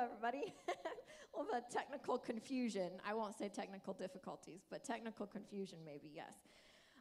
[0.00, 0.54] everybody.
[1.34, 2.90] well, the technical confusion.
[3.06, 6.34] I won't say technical difficulties, but technical confusion, maybe, yes.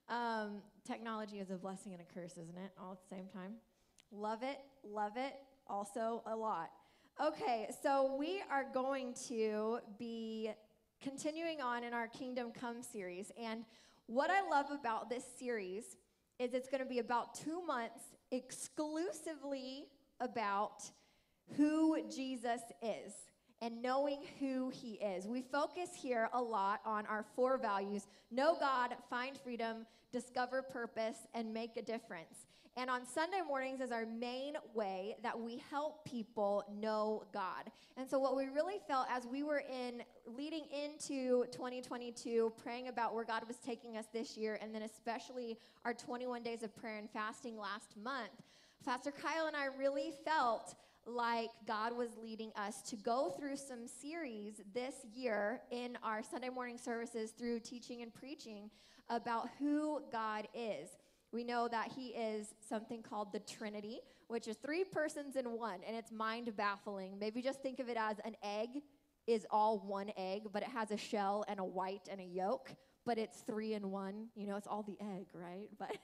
[0.10, 2.72] Um, technology is a blessing and a curse, isn't it?
[2.82, 3.54] All at the same time.
[4.12, 5.36] Love it, love it,
[5.68, 6.72] also a lot.
[7.22, 10.52] Okay, so we are going to be
[11.02, 13.32] continuing on in our Kingdom Come series.
[13.40, 13.66] And
[14.08, 15.98] what I love about this series
[16.40, 19.88] is it's going to be about two months exclusively
[20.20, 20.90] about
[21.58, 23.14] who Jesus is
[23.62, 25.28] and knowing who he is.
[25.28, 31.28] We focus here a lot on our four values know God, find freedom, discover purpose,
[31.34, 32.46] and make a difference.
[32.78, 37.72] And on Sunday mornings is our main way that we help people know God.
[37.98, 43.14] And so, what we really felt as we were in leading into 2022, praying about
[43.14, 46.98] where God was taking us this year, and then especially our 21 days of prayer
[46.98, 48.32] and fasting last month,
[48.86, 50.76] Pastor Kyle and I really felt
[51.10, 56.50] like God was leading us to go through some series this year in our Sunday
[56.50, 58.70] morning services through teaching and preaching
[59.10, 60.90] about who God is.
[61.32, 65.80] We know that He is something called the Trinity, which is three persons in one,
[65.86, 67.18] and it's mind baffling.
[67.20, 68.82] Maybe just think of it as an egg
[69.28, 72.72] is all one egg, but it has a shell and a white and a yolk
[73.10, 74.28] but it's three in one.
[74.36, 75.68] You know, it's all the egg, right?
[75.80, 75.98] But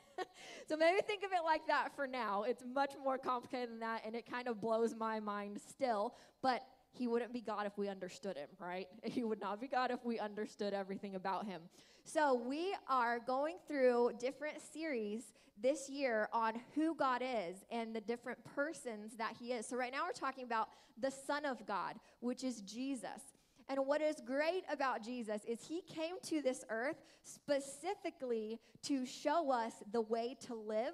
[0.67, 2.41] so maybe think of it like that for now.
[2.41, 6.15] It's much more complicated than that, and it kind of blows my mind still.
[6.41, 8.87] But he wouldn't be God if we understood him, right?
[9.03, 11.61] He would not be God if we understood everything about him.
[12.05, 18.01] So we are going through different series this year on who God is and the
[18.01, 19.67] different persons that he is.
[19.67, 20.69] So right now we're talking about
[20.99, 23.34] the Son of God, which is Jesus.
[23.67, 29.51] And what is great about Jesus is he came to this earth specifically to show
[29.51, 30.93] us the way to live,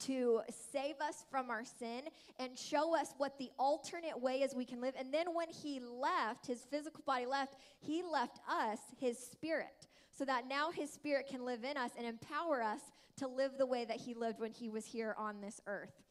[0.00, 0.40] to
[0.72, 2.02] save us from our sin,
[2.38, 4.94] and show us what the alternate way is we can live.
[4.98, 9.86] And then when he left, his physical body left, he left us his spirit.
[10.10, 12.80] So that now his spirit can live in us and empower us
[13.18, 16.02] to live the way that he lived when he was here on this earth.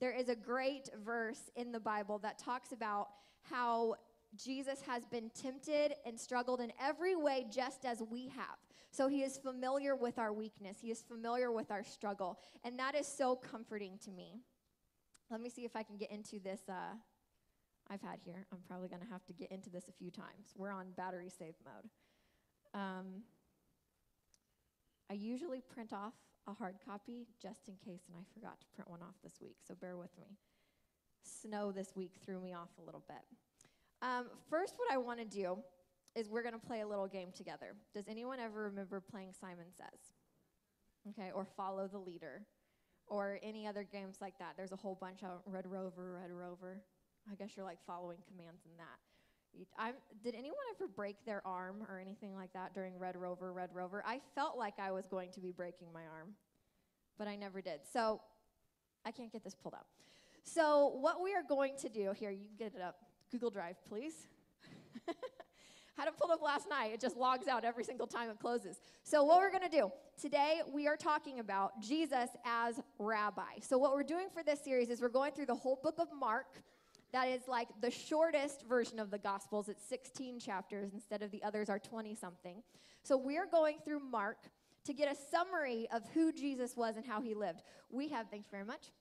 [0.00, 3.08] There is a great verse in the Bible that talks about
[3.42, 3.96] how
[4.36, 8.58] Jesus has been tempted and struggled in every way just as we have.
[8.90, 12.38] So he is familiar with our weakness, he is familiar with our struggle.
[12.64, 14.40] And that is so comforting to me.
[15.30, 16.94] Let me see if I can get into this uh,
[17.90, 18.46] I've had here.
[18.52, 20.54] I'm probably going to have to get into this a few times.
[20.56, 21.90] We're on battery save mode.
[22.74, 23.22] Um,
[25.10, 26.14] I usually print off
[26.46, 29.56] a hard copy just in case, and I forgot to print one off this week,
[29.66, 30.36] so bear with me.
[31.22, 33.24] Snow this week threw me off a little bit.
[34.02, 35.58] Um, first, what I want to do
[36.14, 37.74] is we're going to play a little game together.
[37.94, 39.98] Does anyone ever remember playing Simon Says?
[41.10, 42.42] Okay, or Follow the Leader,
[43.06, 44.54] or any other games like that.
[44.56, 46.82] There's a whole bunch of Red Rover, Red Rover.
[47.30, 48.98] I guess you're like following commands in that.
[49.78, 53.70] I'm, did anyone ever break their arm or anything like that during Red Rover, Red
[53.72, 54.04] Rover?
[54.06, 56.34] I felt like I was going to be breaking my arm,
[57.18, 57.80] but I never did.
[57.90, 58.20] So
[59.04, 59.86] I can't get this pulled up.
[60.44, 62.96] So, what we are going to do here, you get it up.
[63.30, 64.26] Google Drive, please.
[65.96, 66.92] Had it pulled up last night.
[66.92, 68.80] It just logs out every single time it closes.
[69.02, 69.90] So, what we're going to do
[70.20, 73.58] today, we are talking about Jesus as rabbi.
[73.60, 76.08] So, what we're doing for this series is we're going through the whole book of
[76.18, 76.62] Mark.
[77.12, 79.68] That is like the shortest version of the Gospels.
[79.68, 82.62] It's 16 chapters instead of the others are 20 something.
[83.02, 84.38] So, we're going through Mark
[84.84, 87.62] to get a summary of who Jesus was and how he lived.
[87.90, 88.92] We have, thanks very much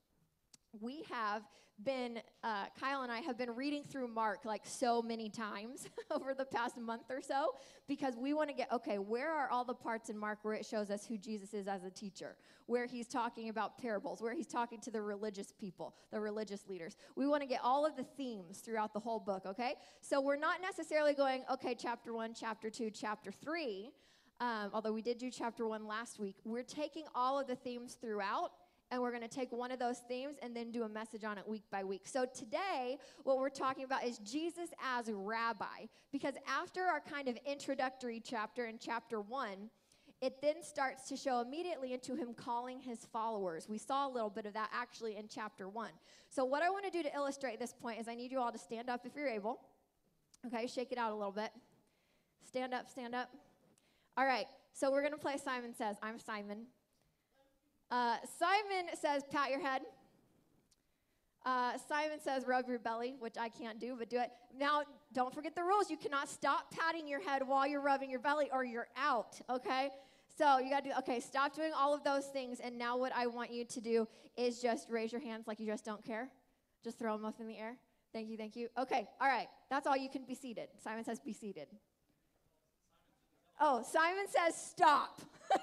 [0.80, 1.44] we have
[1.84, 6.34] been, uh, Kyle and I have been reading through Mark like so many times over
[6.34, 7.54] the past month or so
[7.88, 10.66] because we want to get, okay, where are all the parts in Mark where it
[10.66, 14.48] shows us who Jesus is as a teacher, where he's talking about parables, where he's
[14.48, 16.98] talking to the religious people, the religious leaders.
[17.16, 19.76] We want to get all of the themes throughout the whole book, okay?
[20.02, 23.92] So we're not necessarily going, okay, chapter one, chapter two, chapter three.
[24.40, 27.98] Um, although we did do chapter one last week, we're taking all of the themes
[28.00, 28.52] throughout
[28.92, 31.38] and we're going to take one of those themes and then do a message on
[31.38, 32.04] it week by week.
[32.06, 37.38] So today, what we're talking about is Jesus as rabbi, because after our kind of
[37.46, 39.70] introductory chapter in chapter one,
[40.22, 43.70] it then starts to show immediately into him calling his followers.
[43.70, 45.92] We saw a little bit of that actually in chapter one.
[46.30, 48.52] So, what I want to do to illustrate this point is I need you all
[48.52, 49.60] to stand up if you're able.
[50.46, 51.52] Okay, shake it out a little bit.
[52.48, 53.30] Stand up, stand up.
[54.18, 55.98] All right, so we're going to play Simon Says.
[56.02, 56.66] I'm Simon.
[57.90, 59.82] Uh, Simon says, pat your head.
[61.46, 64.32] Uh, Simon says, rub your belly, which I can't do, but do it.
[64.58, 64.82] Now,
[65.14, 65.90] don't forget the rules.
[65.90, 69.90] You cannot stop patting your head while you're rubbing your belly or you're out, okay?
[70.38, 72.60] So you gotta do, okay, stop doing all of those things.
[72.60, 75.66] And now, what I want you to do is just raise your hands like you
[75.66, 76.30] just don't care.
[76.84, 77.78] Just throw them up in the air.
[78.12, 78.68] Thank you, thank you.
[78.78, 79.48] Okay, all right.
[79.70, 79.96] That's all.
[79.96, 80.68] You can be seated.
[80.84, 81.68] Simon says, be seated.
[83.60, 85.22] Oh, Simon says, stop.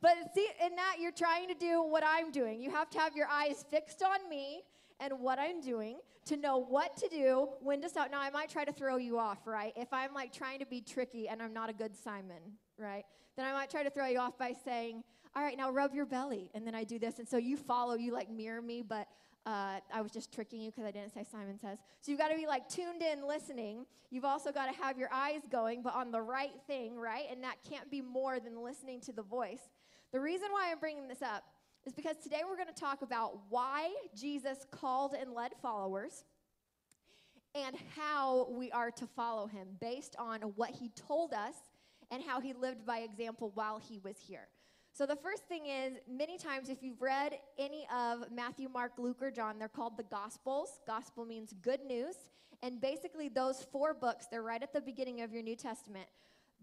[0.00, 2.60] but see, in that, you're trying to do what I'm doing.
[2.60, 4.62] You have to have your eyes fixed on me
[5.00, 8.10] and what I'm doing to know what to do, when to stop.
[8.10, 9.72] Now, I might try to throw you off, right?
[9.76, 13.04] If I'm like trying to be tricky and I'm not a good Simon, right?
[13.36, 15.02] Then I might try to throw you off by saying,
[15.34, 16.50] all right, now rub your belly.
[16.54, 17.18] And then I do this.
[17.18, 19.08] And so you follow, you like mirror me, but
[19.46, 21.78] uh, I was just tricking you because I didn't say Simon says.
[22.02, 23.86] So you've got to be like tuned in listening.
[24.10, 27.24] You've also got to have your eyes going, but on the right thing, right?
[27.30, 29.70] And that can't be more than listening to the voice.
[30.10, 31.44] The reason why I'm bringing this up
[31.84, 36.24] is because today we're going to talk about why Jesus called and led followers
[37.54, 41.54] and how we are to follow him based on what he told us
[42.10, 44.48] and how he lived by example while he was here.
[44.94, 49.18] So, the first thing is many times, if you've read any of Matthew, Mark, Luke,
[49.20, 50.80] or John, they're called the Gospels.
[50.86, 52.16] Gospel means good news.
[52.62, 56.08] And basically, those four books, they're right at the beginning of your New Testament.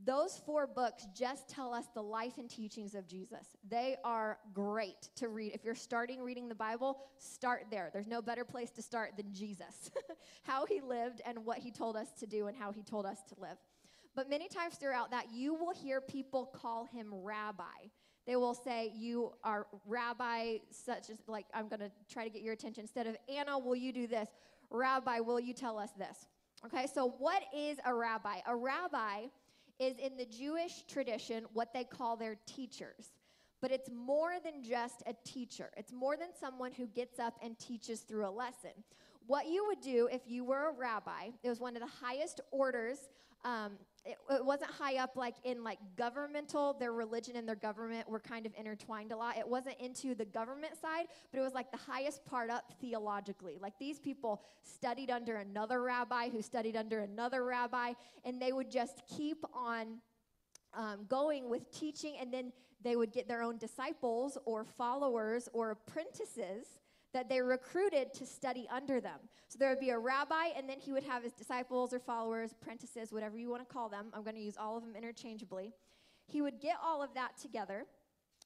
[0.04, 3.56] Those four books just tell us the life and teachings of Jesus.
[3.70, 5.54] They are great to read.
[5.54, 7.90] If you're starting reading the Bible, start there.
[7.94, 9.92] There's no better place to start than Jesus,
[10.44, 13.20] how he lived and what he told us to do and how he told us
[13.30, 13.58] to live.
[14.16, 17.90] But many times throughout that, you will hear people call him rabbi.
[18.28, 22.42] They will say, You are rabbi, such as, like, I'm going to try to get
[22.42, 22.82] your attention.
[22.82, 24.30] Instead of, Anna, will you do this?
[24.70, 26.28] Rabbi, will you tell us this?
[26.66, 28.38] Okay, so what is a rabbi?
[28.48, 29.26] A rabbi
[29.80, 33.14] is in the Jewish tradition what they call their teachers.
[33.62, 37.58] But it's more than just a teacher, it's more than someone who gets up and
[37.58, 38.72] teaches through a lesson.
[39.28, 42.42] What you would do if you were a rabbi, it was one of the highest
[42.52, 43.00] orders
[43.46, 48.10] um, it, it, wasn't high up like in like governmental their religion and their government
[48.10, 49.38] were kind of intertwined a lot.
[49.38, 53.58] It wasn't into the government side but it was like the highest part up theologically.
[53.62, 57.94] Like these people studied under another rabbi who studied under another rabbi
[58.26, 60.00] and they would just keep on
[60.74, 62.52] um, going with teaching and then
[62.84, 66.80] they would get their own disciples or followers or apprentices
[67.16, 69.18] that they recruited to study under them.
[69.48, 72.52] So there would be a rabbi, and then he would have his disciples or followers,
[72.52, 74.08] apprentices, whatever you want to call them.
[74.14, 75.72] I'm going to use all of them interchangeably.
[76.28, 77.86] He would get all of that together,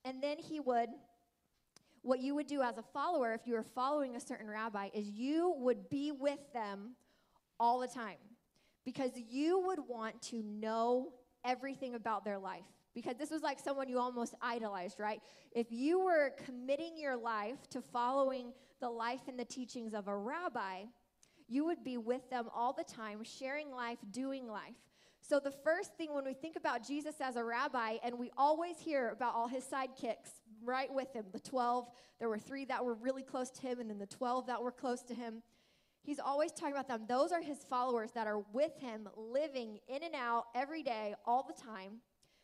[0.05, 0.89] and then he would.
[2.03, 5.09] What you would do as a follower, if you were following a certain rabbi, is
[5.09, 6.91] you would be with them
[7.59, 8.17] all the time
[8.85, 11.11] because you would want to know
[11.43, 12.63] everything about their life
[13.01, 15.21] because this was like someone you almost idolized, right?
[15.51, 20.15] If you were committing your life to following the life and the teachings of a
[20.15, 20.83] rabbi,
[21.47, 24.75] you would be with them all the time, sharing life, doing life.
[25.21, 28.79] So, the first thing when we think about Jesus as a rabbi, and we always
[28.79, 30.31] hear about all his sidekicks
[30.63, 33.89] right with him the 12, there were three that were really close to him, and
[33.89, 35.41] then the 12 that were close to him.
[36.03, 37.03] He's always talking about them.
[37.07, 41.43] Those are his followers that are with him, living in and out every day, all
[41.43, 41.99] the time.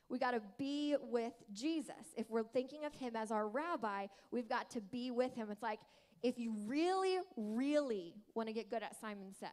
[0.09, 1.95] We got to be with Jesus.
[2.15, 5.49] If we're thinking of him as our rabbi, we've got to be with him.
[5.49, 5.79] It's like
[6.21, 9.49] if you really, really want to get good at Simon Says,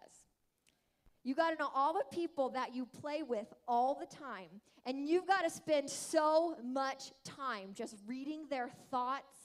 [1.25, 4.49] you got to know all the people that you play with all the time.
[4.85, 9.37] And you've got to spend so much time just reading their thoughts,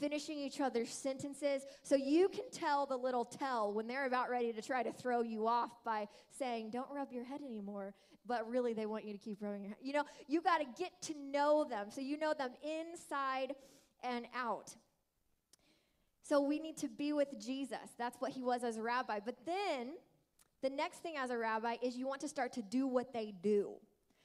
[0.00, 4.52] finishing each other's sentences, so you can tell the little tell when they're about ready
[4.52, 7.94] to try to throw you off by saying, Don't rub your head anymore
[8.26, 10.92] but really they want you to keep rubbing your You know, you got to get
[11.02, 13.54] to know them so you know them inside
[14.02, 14.74] and out.
[16.22, 17.78] So we need to be with Jesus.
[17.98, 19.18] That's what he was as a rabbi.
[19.24, 19.94] But then
[20.62, 23.32] the next thing as a rabbi is you want to start to do what they
[23.42, 23.72] do.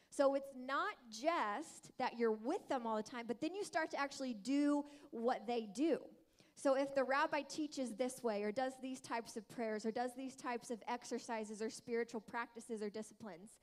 [0.10, 3.92] So it's not just that you're with them all the time, but then you start
[3.92, 6.00] to actually do what they do.
[6.56, 10.12] So if the rabbi teaches this way, or does these types of prayers, or does
[10.16, 13.58] these types of exercises, or spiritual practices, or disciplines,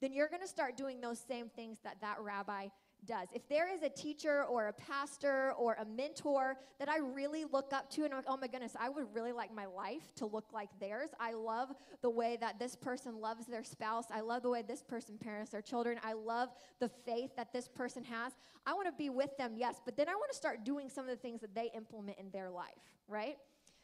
[0.00, 2.68] then you're going to start doing those same things that that rabbi
[3.06, 3.28] does.
[3.32, 7.72] If there is a teacher or a pastor or a mentor that I really look
[7.72, 10.26] up to and I'm like, oh my goodness, I would really like my life to
[10.26, 11.10] look like theirs.
[11.18, 11.70] I love
[12.02, 14.06] the way that this person loves their spouse.
[14.12, 15.98] I love the way this person parents their children.
[16.02, 18.32] I love the faith that this person has.
[18.66, 21.04] I want to be with them, yes, but then I want to start doing some
[21.04, 22.66] of the things that they implement in their life,
[23.08, 23.36] right?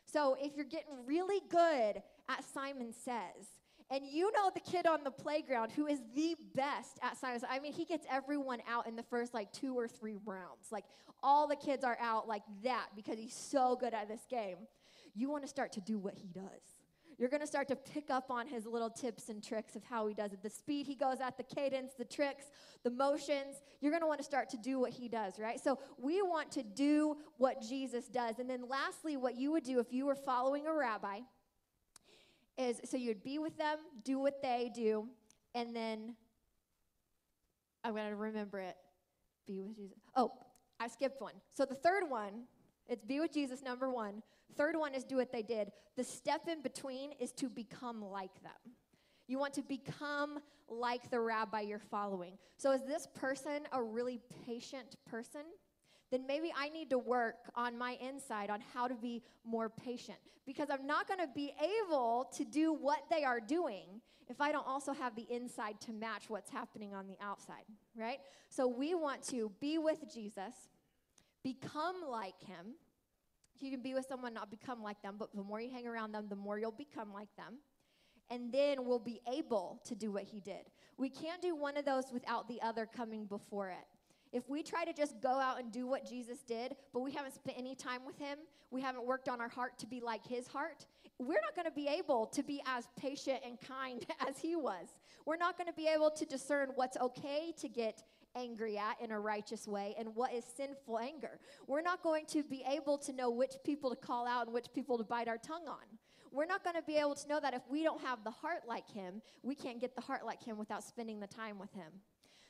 [0.04, 3.48] So if you're getting really good at Simon Says,
[3.90, 7.44] and you know the kid on the playground who is the best at science.
[7.48, 10.72] I mean, he gets everyone out in the first like two or three rounds.
[10.72, 10.84] Like
[11.22, 14.56] all the kids are out like that because he's so good at this game.
[15.14, 16.42] You want to start to do what he does.
[17.18, 20.06] You're going to start to pick up on his little tips and tricks of how
[20.06, 20.42] he does it.
[20.42, 22.44] The speed he goes at, the cadence, the tricks,
[22.84, 23.62] the motions.
[23.80, 25.58] You're going to want to start to do what he does, right?
[25.58, 28.38] So we want to do what Jesus does.
[28.38, 31.20] And then lastly, what you would do if you were following a rabbi–
[32.58, 35.06] is so you'd be with them, do what they do,
[35.54, 36.14] and then
[37.84, 38.76] I'm going to remember it.
[39.46, 39.98] Be with Jesus.
[40.16, 40.32] Oh,
[40.80, 41.34] I skipped one.
[41.54, 42.44] So the third one,
[42.88, 44.22] it's be with Jesus, number one.
[44.56, 45.70] Third one is do what they did.
[45.96, 48.74] The step in between is to become like them.
[49.28, 52.38] You want to become like the rabbi you're following.
[52.58, 55.42] So, is this person a really patient person?
[56.10, 60.18] Then maybe I need to work on my inside on how to be more patient
[60.46, 64.50] because I'm not going to be able to do what they are doing if I
[64.50, 67.62] don't also have the inside to match what's happening on the outside,
[67.96, 68.18] right?
[68.48, 70.54] So, we want to be with Jesus,
[71.44, 72.74] become like him.
[73.60, 76.10] You can be with someone, not become like them, but the more you hang around
[76.12, 77.58] them, the more you'll become like them
[78.30, 80.70] and then we'll be able to do what he did.
[80.96, 83.86] We can't do one of those without the other coming before it.
[84.32, 87.34] If we try to just go out and do what Jesus did, but we haven't
[87.34, 88.38] spent any time with him,
[88.70, 90.86] we haven't worked on our heart to be like his heart,
[91.18, 94.88] we're not going to be able to be as patient and kind as he was.
[95.24, 98.02] We're not going to be able to discern what's okay to get
[98.34, 101.38] angry at in a righteous way and what is sinful anger.
[101.66, 104.66] We're not going to be able to know which people to call out and which
[104.74, 105.84] people to bite our tongue on.
[106.30, 108.64] We're not going to be able to know that if we don't have the heart
[108.68, 111.90] like him, we can't get the heart like him without spending the time with him.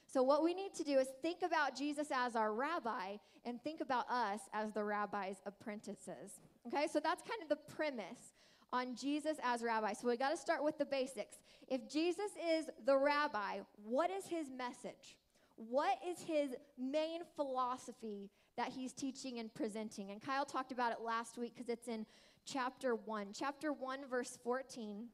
[0.06, 3.80] So, what we need to do is think about Jesus as our rabbi and think
[3.80, 6.40] about us as the rabbi's apprentices.
[6.66, 8.34] Okay, so that's kind of the premise
[8.72, 9.92] on Jesus as rabbi.
[9.92, 11.38] So, we got to start with the basics.
[11.68, 15.16] If Jesus is the rabbi, what is his message?
[15.56, 20.10] What is his main philosophy that he's teaching and presenting?
[20.10, 22.06] And Kyle talked about it last week because it's in
[22.44, 23.28] chapter 1.
[23.32, 25.08] Chapter 1, verse 14.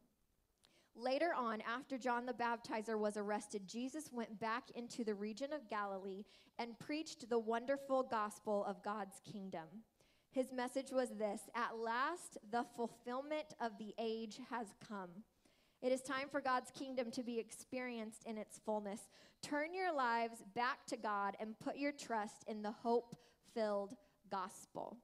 [0.94, 5.70] Later on, after John the Baptizer was arrested, Jesus went back into the region of
[5.70, 6.25] Galilee
[6.58, 9.84] and preached the wonderful gospel of God's kingdom.
[10.30, 15.11] His message was this At last, the fulfillment of the age has come.
[15.80, 19.08] It is time for God's kingdom to be experienced in its fullness.
[19.42, 23.16] Turn your lives back to God and put your trust in the hope
[23.54, 23.96] filled
[24.30, 24.96] gospel.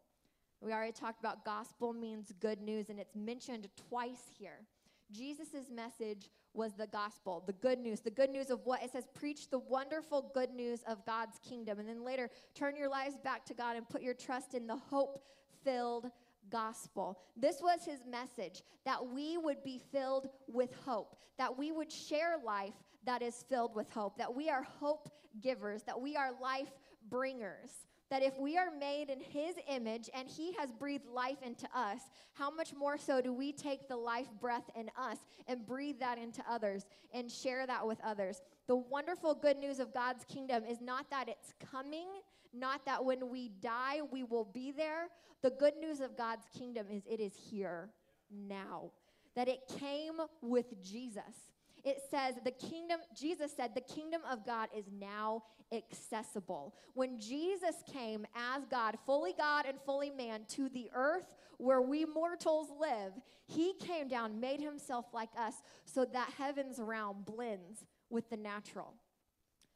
[0.61, 4.67] We already talked about gospel means good news, and it's mentioned twice here.
[5.13, 9.07] Jesus' message was the gospel, the good news, the good news of what it says,
[9.15, 11.79] preach the wonderful good news of God's kingdom.
[11.79, 14.77] And then later, turn your lives back to God and put your trust in the
[14.77, 15.23] hope
[15.65, 16.11] filled
[16.51, 17.19] gospel.
[17.37, 22.37] This was his message that we would be filled with hope, that we would share
[22.45, 22.75] life
[23.05, 25.11] that is filled with hope, that we are hope
[25.41, 26.71] givers, that we are life
[27.09, 31.69] bringers that if we are made in his image and he has breathed life into
[31.75, 32.01] us,
[32.33, 36.19] how much more so do we take the life breath in us and breathe that
[36.19, 38.41] into others and share that with others?
[38.67, 42.07] The wonderful good news of God's kingdom is not that it's coming,
[42.55, 45.09] not that when we die we will be there.
[45.43, 47.91] The good news of God's kingdom is it is here
[48.31, 48.91] now,
[49.37, 51.49] that it came with Jesus
[51.89, 55.43] it says the kingdom, Jesus said, the kingdom of God is now
[55.73, 56.75] accessible.
[56.93, 62.05] When Jesus came as God, fully God and fully man, to the earth where we
[62.05, 63.13] mortals live,
[63.47, 65.55] he came down, made himself like us,
[65.87, 68.93] so that heaven's realm blends with the natural.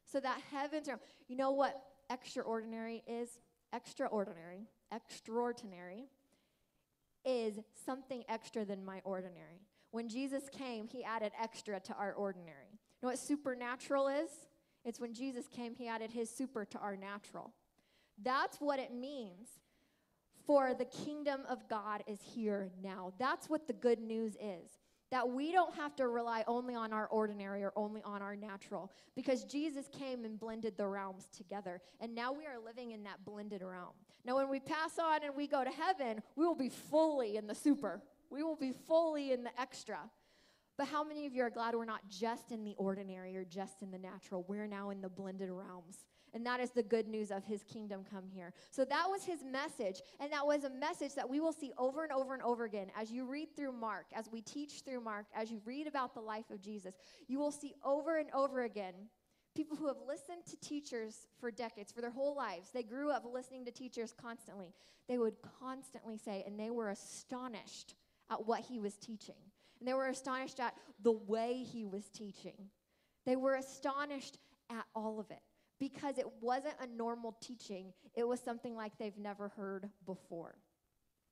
[0.05, 3.39] So that heaven's realm, you know what extraordinary is?
[3.73, 6.05] Extraordinary, extraordinary
[7.25, 9.61] is something extra than my ordinary.
[9.93, 12.71] When Jesus came, he added extra to our ordinary.
[12.71, 14.31] You know what supernatural is?
[14.83, 17.53] It's when Jesus came, he added his super to our natural.
[18.19, 19.49] That's what it means
[20.47, 23.13] for the kingdom of God is here now.
[23.19, 24.79] That's what the good news is.
[25.11, 28.91] That we don't have to rely only on our ordinary or only on our natural
[29.15, 31.81] because Jesus came and blended the realms together.
[32.01, 33.93] And now we are living in that blended realm.
[34.25, 37.45] Now, when we pass on and we go to heaven, we will be fully in
[37.45, 38.01] the super.
[38.33, 39.99] We will be fully in the extra.
[40.75, 43.83] But how many of you are glad we're not just in the ordinary or just
[43.83, 44.43] in the natural?
[44.47, 45.99] We're now in the blended realms.
[46.33, 48.51] And that is the good news of his kingdom come here.
[48.71, 50.01] So that was his message.
[50.19, 52.87] And that was a message that we will see over and over and over again.
[52.99, 56.21] As you read through Mark, as we teach through Mark, as you read about the
[56.21, 56.95] life of Jesus,
[57.27, 58.95] you will see over and over again
[59.55, 62.71] people who have listened to teachers for decades, for their whole lives.
[62.73, 64.73] They grew up listening to teachers constantly.
[65.07, 67.93] They would constantly say, and they were astonished
[68.33, 69.35] at what he was teaching.
[69.79, 72.69] And they were astonished at the way he was teaching.
[73.25, 74.37] They were astonished
[74.69, 75.41] at all of it
[75.79, 80.55] because it wasn't a normal teaching, it was something like they've never heard before.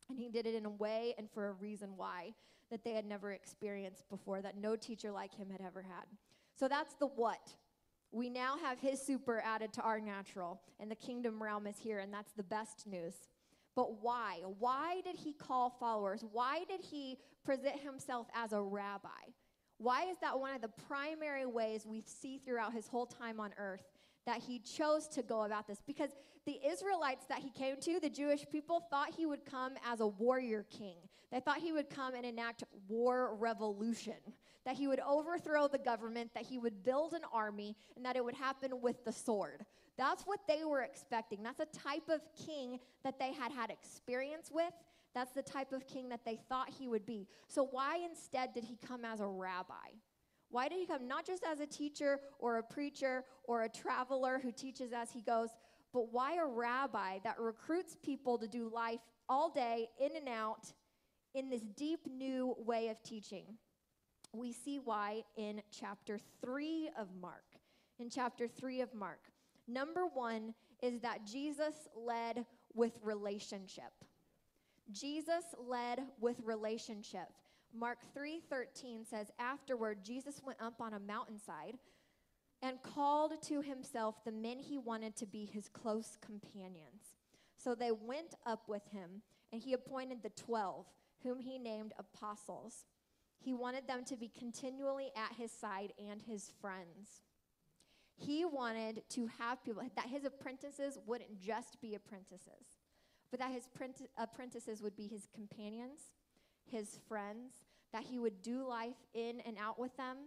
[0.10, 2.34] And he did it in a way and for a reason why
[2.70, 6.06] that they had never experienced before, that no teacher like him had ever had.
[6.58, 7.50] So that's the what.
[8.12, 12.00] We now have his super added to our natural, and the kingdom realm is here,
[12.00, 13.14] and that's the best news.
[13.76, 14.42] But why?
[14.60, 16.24] Why did he call followers?
[16.32, 19.10] Why did he present himself as a rabbi?
[19.78, 23.52] Why is that one of the primary ways we see throughout his whole time on
[23.58, 23.84] earth
[24.26, 25.82] that he chose to go about this?
[25.88, 26.12] Because
[26.46, 30.08] the Israelites that he came to, the Jewish people, thought he would come as a
[30.08, 30.98] warrior king.
[31.32, 34.18] They thought he would come and enact war revolution,
[34.66, 38.24] that he would overthrow the government, that he would build an army, and that it
[38.24, 39.66] would happen with the sword.
[40.02, 41.44] That's what they were expecting.
[41.44, 44.74] That's a type of king that they had had experience with.
[45.14, 47.28] That's the type of king that they thought he would be.
[47.48, 49.94] So, why instead did he come as a rabbi?
[50.50, 54.40] Why did he come not just as a teacher or a preacher or a traveler
[54.42, 55.50] who teaches as he goes,
[55.94, 60.74] but why a rabbi that recruits people to do life all day, in and out,
[61.36, 63.46] in this deep new way of teaching?
[64.34, 67.46] We see why in chapter 3 of Mark.
[68.00, 69.31] In chapter 3 of Mark.
[69.68, 73.92] Number one is that Jesus led with relationship.
[74.92, 77.30] Jesus led with relationship.
[77.74, 81.78] Mark 3:13 says afterward Jesus went up on a mountainside
[82.62, 87.16] and called to himself the men he wanted to be his close companions.
[87.56, 90.86] So they went up with him and he appointed the 12
[91.24, 92.86] whom he named apostles.
[93.40, 97.22] He wanted them to be continually at his side and his friends.
[98.26, 102.78] He wanted to have people, that his apprentices wouldn't just be apprentices,
[103.32, 103.68] but that his
[104.18, 106.00] apprentices would be his companions,
[106.66, 110.18] his friends, that he would do life in and out with them.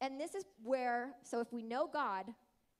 [0.00, 2.26] And this is where, so if we know God,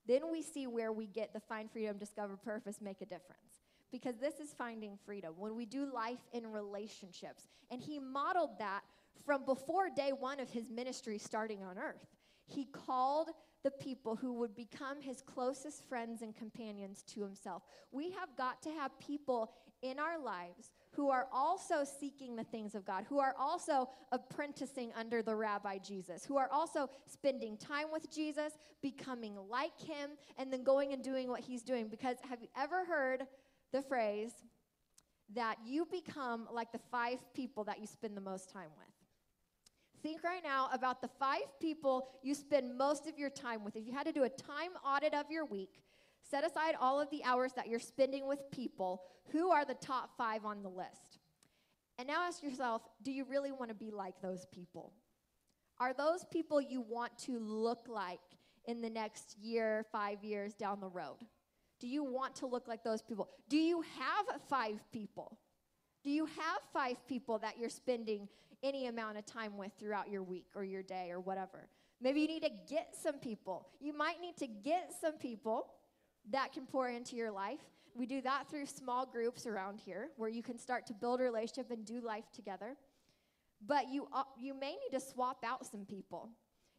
[0.07, 3.63] then we see where we get the find freedom, discover purpose, make a difference.
[3.91, 7.47] Because this is finding freedom when we do life in relationships.
[7.71, 8.83] And he modeled that
[9.25, 12.07] from before day one of his ministry starting on earth.
[12.47, 13.29] He called
[13.63, 17.63] the people who would become his closest friends and companions to himself.
[17.93, 22.75] We have got to have people in our lives who are also seeking the things
[22.75, 27.87] of God, who are also apprenticing under the Rabbi Jesus, who are also spending time
[27.93, 31.89] with Jesus, becoming like him, and then going and doing what he's doing.
[31.89, 33.27] Because have you ever heard
[33.73, 34.33] the phrase
[35.35, 39.02] that you become like the five people that you spend the most time with?
[40.03, 43.77] Think right now about the five people you spend most of your time with.
[43.77, 45.83] If you had to do a time audit of your week,
[46.29, 50.11] set aside all of the hours that you're spending with people, who are the top
[50.17, 51.21] five on the list?
[51.99, 54.93] And now ask yourself do you really want to be like those people?
[55.79, 58.21] Are those people you want to look like
[58.65, 61.19] in the next year, five years down the road?
[61.81, 63.29] Do you want to look like those people?
[63.49, 65.39] Do you have five people?
[66.03, 68.29] Do you have five people that you're spending
[68.63, 71.69] any amount of time with throughout your week or your day or whatever.
[72.01, 73.69] Maybe you need to get some people.
[73.81, 75.69] You might need to get some people
[76.31, 77.61] that can pour into your life.
[77.95, 81.25] We do that through small groups around here where you can start to build a
[81.25, 82.77] relationship and do life together.
[83.65, 86.31] But you, uh, you may need to swap out some people.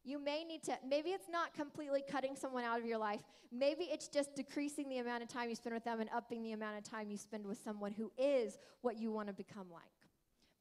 [0.04, 3.22] You may need to, maybe it's not completely cutting someone out of your life.
[3.54, 6.52] Maybe it's just decreasing the amount of time you spend with them and upping the
[6.52, 9.93] amount of time you spend with someone who is what you want to become like.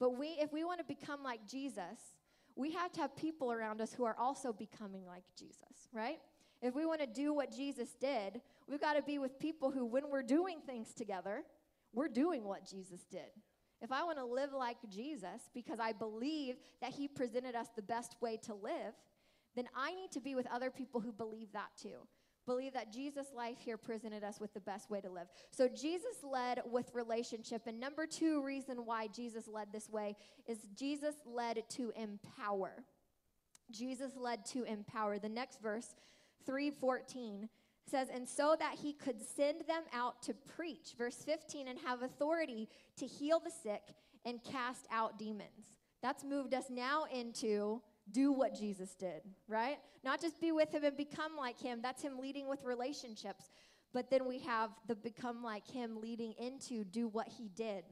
[0.02, 2.16] But we, if we want to become like Jesus,
[2.56, 6.18] we have to have people around us who are also becoming like Jesus, right?
[6.60, 9.86] If we want to do what Jesus did, we've got to be with people who,
[9.86, 11.44] when we're doing things together,
[11.92, 13.30] we're doing what Jesus did.
[13.80, 17.82] If I want to live like Jesus because I believe that he presented us the
[17.82, 18.94] best way to live,
[19.54, 22.08] then I need to be with other people who believe that too
[22.46, 25.28] believe that Jesus' life here presented us with the best way to live.
[25.50, 27.62] So Jesus led with relationship.
[27.66, 32.84] And number two reason why Jesus led this way is Jesus led to empower.
[33.70, 35.18] Jesus led to empower.
[35.18, 35.94] The next verse,
[36.46, 37.48] 314,
[37.90, 42.02] says, And so that he could send them out to preach, verse 15, and have
[42.02, 43.82] authority to heal the sick
[44.24, 45.78] and cast out demons.
[46.02, 47.80] That's moved us now into
[48.12, 49.78] do what Jesus did, right?
[50.04, 51.80] Not just be with him and become like him.
[51.82, 53.50] That's him leading with relationships.
[53.92, 57.84] But then we have the become like him leading into do what he did.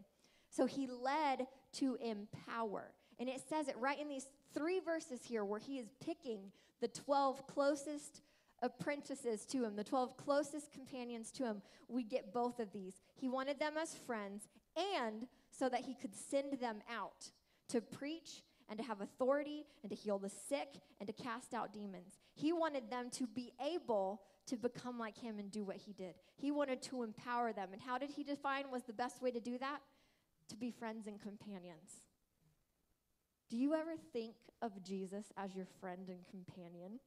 [0.50, 2.92] So he led to empower.
[3.18, 6.88] And it says it right in these three verses here where he is picking the
[6.88, 8.22] 12 closest
[8.62, 11.62] apprentices to him, the 12 closest companions to him.
[11.88, 12.94] We get both of these.
[13.14, 17.30] He wanted them as friends and so that he could send them out
[17.68, 21.72] to preach and to have authority and to heal the sick and to cast out
[21.72, 22.14] demons.
[22.34, 26.14] He wanted them to be able to become like him and do what he did.
[26.36, 27.70] He wanted to empower them.
[27.72, 29.80] And how did he define was the best way to do that?
[30.48, 31.90] To be friends and companions.
[33.50, 37.00] Do you ever think of Jesus as your friend and companion?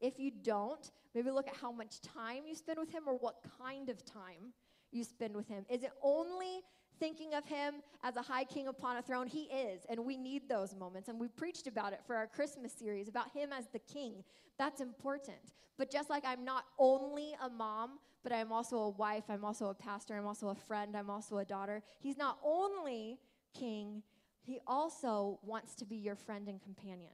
[0.00, 3.36] If you don't, maybe look at how much time you spend with him or what
[3.58, 4.52] kind of time
[4.92, 5.64] you spend with him?
[5.70, 6.60] Is it only
[6.98, 9.26] thinking of him as a high king upon a throne?
[9.26, 11.08] He is, and we need those moments.
[11.08, 14.24] And we preached about it for our Christmas series about him as the king.
[14.58, 15.52] That's important.
[15.76, 19.68] But just like I'm not only a mom, but I'm also a wife, I'm also
[19.68, 21.82] a pastor, I'm also a friend, I'm also a daughter.
[22.00, 23.18] He's not only
[23.52, 24.02] king,
[24.42, 27.12] he also wants to be your friend and companion.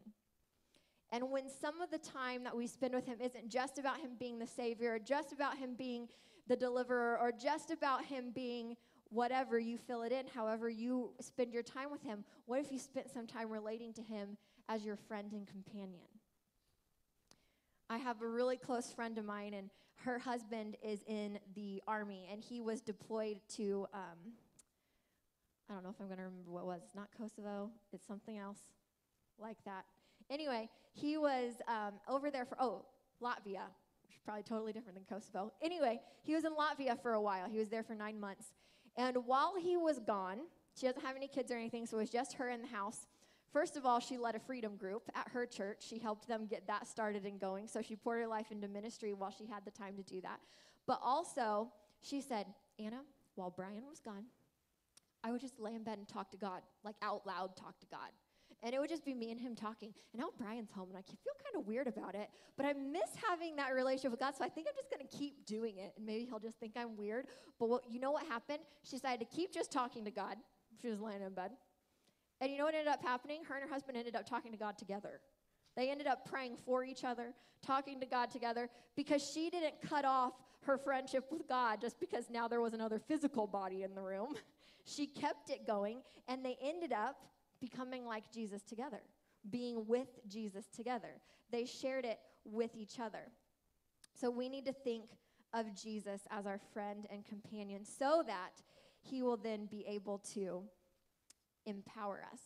[1.13, 4.11] And when some of the time that we spend with him isn't just about him
[4.19, 6.09] being the savior, or just about him being
[6.47, 8.77] the deliverer, or just about him being
[9.11, 12.79] whatever you fill it in, however you spend your time with him, what if you
[12.79, 14.37] spent some time relating to him
[14.69, 16.07] as your friend and companion?
[17.89, 22.29] I have a really close friend of mine, and her husband is in the army,
[22.31, 24.33] and he was deployed to, um,
[25.69, 28.39] I don't know if I'm going to remember what it was, not Kosovo, it's something
[28.39, 28.61] else
[29.41, 29.85] like that.
[30.31, 32.85] Anyway, he was um, over there for, oh,
[33.21, 33.67] Latvia,
[34.05, 35.53] which is probably totally different than Kosovo.
[35.61, 37.49] Anyway, he was in Latvia for a while.
[37.51, 38.53] He was there for nine months.
[38.97, 40.39] And while he was gone,
[40.75, 43.07] she doesn't have any kids or anything, so it was just her in the house.
[43.53, 45.85] First of all, she led a freedom group at her church.
[45.89, 47.67] She helped them get that started and going.
[47.67, 50.41] So she poured her life into ministry while she had the time to do that.
[50.87, 51.73] But also,
[52.03, 52.47] she said,
[52.79, 53.01] Anna,
[53.35, 54.25] while Brian was gone,
[55.25, 57.87] I would just lay in bed and talk to God, like out loud talk to
[57.91, 58.11] God.
[58.63, 59.95] And it would just be me and him talking.
[60.13, 62.29] And now Brian's home, and I feel kind of weird about it.
[62.57, 65.17] But I miss having that relationship with God, so I think I'm just going to
[65.17, 65.95] keep doing it.
[65.97, 67.27] And maybe he'll just think I'm weird.
[67.59, 68.61] But what, you know what happened?
[68.83, 70.37] She decided to keep just talking to God.
[70.81, 71.53] She was laying in bed.
[72.41, 73.43] And you know what ended up happening?
[73.49, 75.21] Her and her husband ended up talking to God together.
[75.77, 77.33] They ended up praying for each other,
[77.65, 82.29] talking to God together, because she didn't cut off her friendship with God just because
[82.31, 84.35] now there was another physical body in the room.
[84.85, 87.25] she kept it going, and they ended up
[87.61, 89.03] becoming like Jesus together,
[89.51, 91.21] being with Jesus together.
[91.51, 93.31] They shared it with each other.
[94.15, 95.05] So we need to think
[95.53, 98.63] of Jesus as our friend and companion so that
[99.03, 100.63] he will then be able to
[101.67, 102.41] empower us.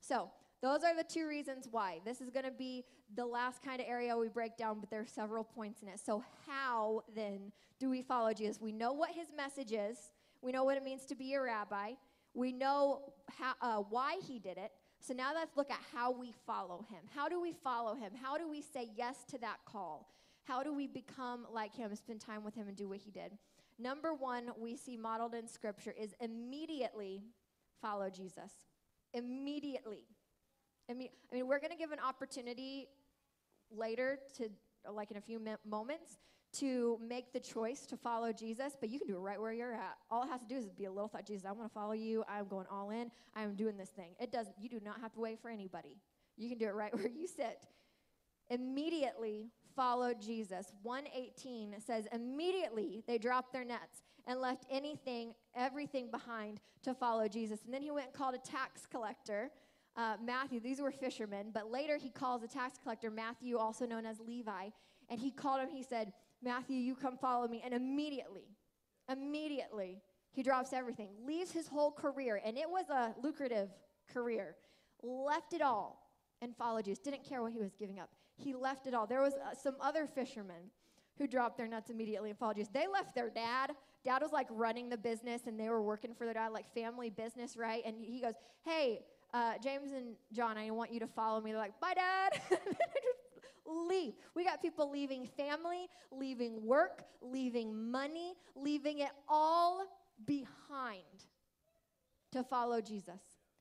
[0.00, 0.30] So,
[0.60, 2.00] those are the two reasons why.
[2.04, 2.84] This is going to be
[3.14, 6.00] the last kind of area we break down, but there are several points in it.
[6.04, 8.60] So, how then do we follow Jesus?
[8.60, 10.10] We know what his message is,
[10.42, 11.92] we know what it means to be a rabbi,
[12.34, 14.72] we know how, uh, why he did it.
[15.00, 17.00] So, now let's look at how we follow him.
[17.14, 18.12] How do we follow him?
[18.20, 20.08] How do we say yes to that call?
[20.44, 23.36] How do we become like him, spend time with him, and do what he did?
[23.78, 27.22] Number one, we see modeled in Scripture is immediately
[27.80, 28.50] follow Jesus.
[29.14, 30.04] Immediately.
[30.90, 32.88] I mean, I mean we're going to give an opportunity
[33.70, 34.48] later to,
[34.90, 36.18] like in a few moments,
[36.54, 39.74] to make the choice to follow Jesus, but you can do it right where you're
[39.74, 39.96] at.
[40.10, 41.92] All it has to do is be a little thought, Jesus, I want to follow
[41.92, 42.24] you.
[42.28, 43.10] I'm going all in.
[43.36, 44.12] I'm doing this thing.
[44.18, 45.96] It doesn't, you do not have to wait for anybody.
[46.36, 47.66] You can do it right where you sit.
[48.50, 50.72] Immediately follow Jesus.
[50.82, 57.60] 118 says, immediately they dropped their nets and left anything, everything behind to follow Jesus.
[57.64, 59.50] And then he went and called a tax collector,
[59.96, 60.60] uh, Matthew.
[60.60, 64.68] These were fishermen, but later he calls a tax collector, Matthew, also known as Levi.
[65.10, 67.62] And he called him, he said, Matthew, you come follow me.
[67.64, 68.46] And immediately,
[69.10, 70.00] immediately,
[70.32, 73.70] he drops everything, leaves his whole career, and it was a lucrative
[74.12, 74.56] career,
[75.02, 76.08] left it all
[76.40, 77.00] and followed Jesus.
[77.00, 78.10] Didn't care what he was giving up.
[78.36, 79.06] He left it all.
[79.06, 80.70] There was uh, some other fishermen
[81.18, 82.72] who dropped their nuts immediately and followed Jesus.
[82.72, 83.72] They left their dad.
[84.04, 87.10] Dad was like running the business and they were working for their dad, like family
[87.10, 87.82] business, right?
[87.84, 89.00] And he goes, Hey,
[89.34, 91.50] uh, James and John, I want you to follow me.
[91.50, 92.40] They're like, Bye, Dad.
[93.68, 94.14] leave.
[94.34, 99.86] We got people leaving family, leaving work, leaving money, leaving it all
[100.24, 101.02] behind
[102.32, 103.20] to follow Jesus.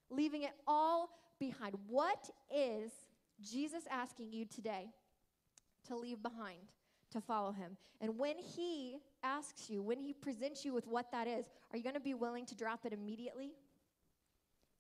[0.10, 1.76] Leaving it all behind.
[1.88, 2.92] What is
[3.42, 4.88] Jesus asking you today
[5.88, 6.60] to leave behind?
[7.12, 7.78] to follow him.
[8.02, 11.84] And when he asks you, when he presents you with what that is, are you
[11.84, 13.54] going to be willing to drop it immediately?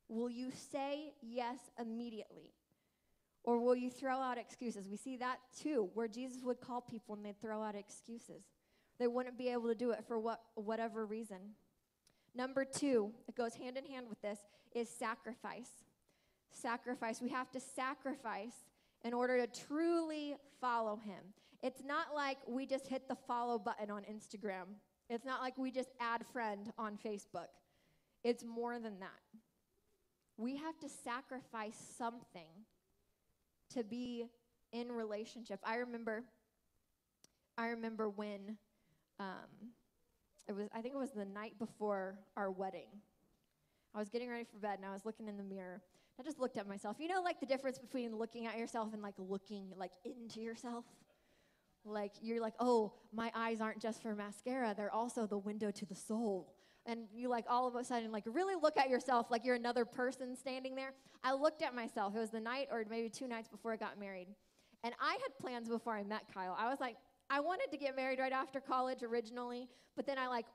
[0.09, 2.53] Will you say yes immediately?
[3.47, 4.89] Or will you throw out excuses?
[4.89, 8.43] We see that too, where Jesus would call people and they'd throw out excuses.
[8.99, 11.37] They wouldn't be able to do it for what, whatever reason.
[12.35, 14.39] Number two, it goes hand in hand with this,
[14.75, 15.69] is sacrifice.
[16.51, 17.21] Sacrifice.
[17.21, 18.65] We have to sacrifice
[19.05, 21.23] in order to truly follow him.
[21.63, 24.65] It's not like we just hit the follow button on Instagram.
[25.09, 27.47] It's not like we just add friend on Facebook.
[28.25, 29.39] It's more than that.
[30.35, 32.65] We have to sacrifice something
[33.73, 34.25] to be
[34.71, 35.59] in relationship.
[35.63, 36.23] I remember
[37.57, 38.57] I remember when
[39.19, 39.71] um,
[40.47, 42.89] it was I think it was the night before our wedding.
[43.95, 45.81] I was getting ready for bed and I was looking in the mirror.
[46.19, 46.97] I just looked at myself.
[46.99, 50.85] You know like the difference between looking at yourself and like looking like into yourself?
[51.87, 55.85] Like, you're like, oh, my eyes aren't just for mascara, they're also the window to
[55.85, 56.53] the soul.
[56.87, 59.83] And you, like, all of a sudden, like, really look at yourself like you're another
[59.83, 60.93] person standing there.
[61.23, 62.15] I looked at myself.
[62.15, 64.27] It was the night or maybe two nights before I got married.
[64.83, 66.55] And I had plans before I met Kyle.
[66.57, 66.95] I was like,
[67.29, 70.45] I wanted to get married right after college originally, but then I like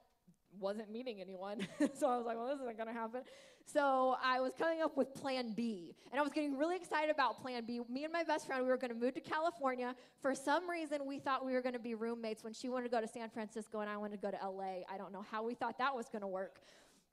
[0.59, 1.67] wasn't meeting anyone.
[1.95, 3.23] so I was like, well, this isn't going to happen.
[3.65, 5.95] So I was coming up with plan B.
[6.11, 7.81] And I was getting really excited about plan B.
[7.89, 9.95] Me and my best friend, we were going to move to California.
[10.21, 12.91] For some reason, we thought we were going to be roommates when she wanted to
[12.91, 14.83] go to San Francisco and I wanted to go to LA.
[14.91, 16.61] I don't know how we thought that was going to work.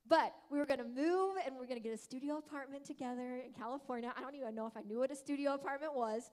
[0.08, 2.84] But we were going to move and we are going to get a studio apartment
[2.84, 4.12] together in California.
[4.17, 6.32] I don't even know if I knew what a studio apartment was.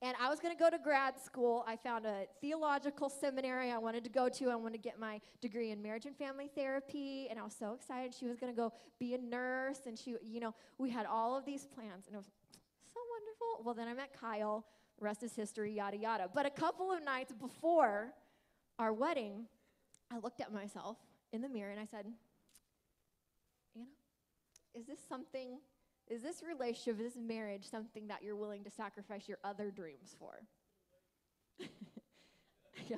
[0.00, 1.64] And I was going to go to grad school.
[1.66, 4.48] I found a theological seminary I wanted to go to.
[4.48, 7.26] I wanted to get my degree in marriage and family therapy.
[7.28, 8.14] And I was so excited.
[8.14, 9.80] She was going to go be a nurse.
[9.86, 12.06] And she, you know, we had all of these plans.
[12.06, 12.26] And it was
[12.94, 13.64] so wonderful.
[13.64, 14.64] Well, then I met Kyle.
[15.00, 16.28] Rest is history, yada, yada.
[16.32, 18.12] But a couple of nights before
[18.78, 19.46] our wedding,
[20.12, 20.96] I looked at myself
[21.32, 22.06] in the mirror and I said,
[23.74, 23.86] Anna,
[24.74, 25.58] is this something
[26.10, 30.40] is this relationship, this marriage, something that you're willing to sacrifice your other dreams for?
[32.88, 32.96] yeah.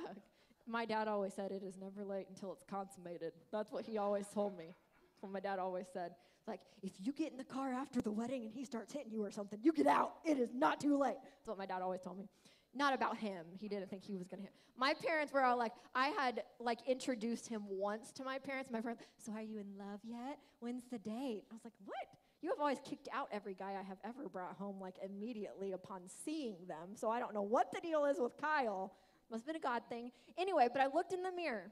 [0.67, 3.33] My dad always said it is never late until it's consummated.
[3.51, 4.65] That's what he always told me.
[4.67, 6.11] That's what my dad always said.
[6.47, 9.23] Like, if you get in the car after the wedding and he starts hitting you
[9.23, 10.13] or something, you get out.
[10.25, 11.17] It is not too late.
[11.21, 12.27] That's what my dad always told me.
[12.73, 13.45] Not about him.
[13.59, 14.51] He didn't think he was to hit.
[14.77, 18.71] My parents were all like, I had like introduced him once to my parents.
[18.71, 20.39] My parents, so are you in love yet?
[20.59, 21.43] When's the date?
[21.51, 22.07] I was like, what?
[22.41, 26.01] You have always kicked out every guy I have ever brought home, like immediately upon
[26.25, 26.95] seeing them.
[26.95, 28.93] So I don't know what the deal is with Kyle.
[29.29, 30.11] Must have been a God thing.
[30.37, 31.71] Anyway, but I looked in the mirror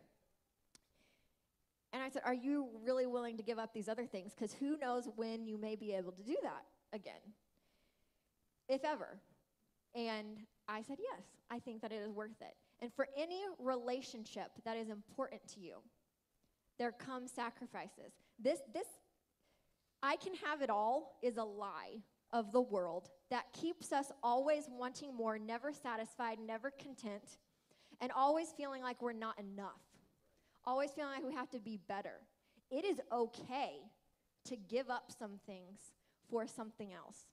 [1.92, 4.34] and I said, Are you really willing to give up these other things?
[4.34, 7.22] Because who knows when you may be able to do that again,
[8.68, 9.20] if ever.
[9.96, 12.56] And I said, Yes, I think that it is worth it.
[12.82, 15.78] And for any relationship that is important to you,
[16.78, 18.14] there come sacrifices.
[18.40, 18.88] This, this
[20.02, 24.66] I can have it all is a lie of the world that keeps us always
[24.70, 27.38] wanting more, never satisfied, never content,
[28.02, 29.82] and always feeling like we're not enough,
[30.66, 32.22] always feeling like we have to be better.
[32.72, 33.78] It is okay
[34.46, 35.80] to give up some things
[36.30, 37.26] for something else.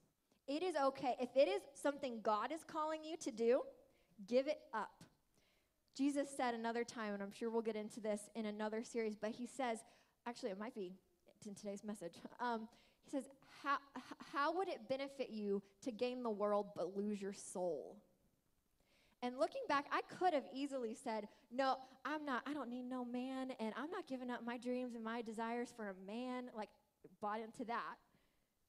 [0.47, 1.15] It is okay.
[1.19, 3.61] If it is something God is calling you to do,
[4.27, 5.03] give it up.
[5.95, 9.31] Jesus said another time, and I'm sure we'll get into this in another series, but
[9.31, 9.79] he says,
[10.27, 10.93] actually, it might be
[11.45, 12.13] in today's message.
[12.39, 12.67] Um,
[13.03, 13.23] he says,
[13.63, 13.77] how,
[14.33, 17.95] how would it benefit you to gain the world but lose your soul?
[19.23, 23.03] And looking back, I could have easily said, No, I'm not, I don't need no
[23.03, 26.51] man, and I'm not giving up my dreams and my desires for a man.
[26.55, 26.69] Like,
[27.21, 27.95] bought into that.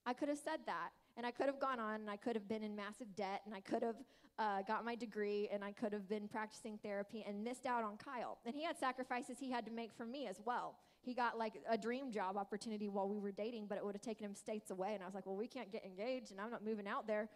[0.06, 2.48] I could have said that, and I could have gone on, and I could have
[2.48, 3.96] been in massive debt, and I could have
[4.38, 7.98] uh, got my degree, and I could have been practicing therapy and missed out on
[7.98, 8.38] Kyle.
[8.46, 11.54] And he had sacrifices he had to make for me as well he got like
[11.68, 14.70] a dream job opportunity while we were dating, but it would have taken him states
[14.70, 14.94] away.
[14.94, 17.28] And I was like, well, we can't get engaged, and I'm not moving out there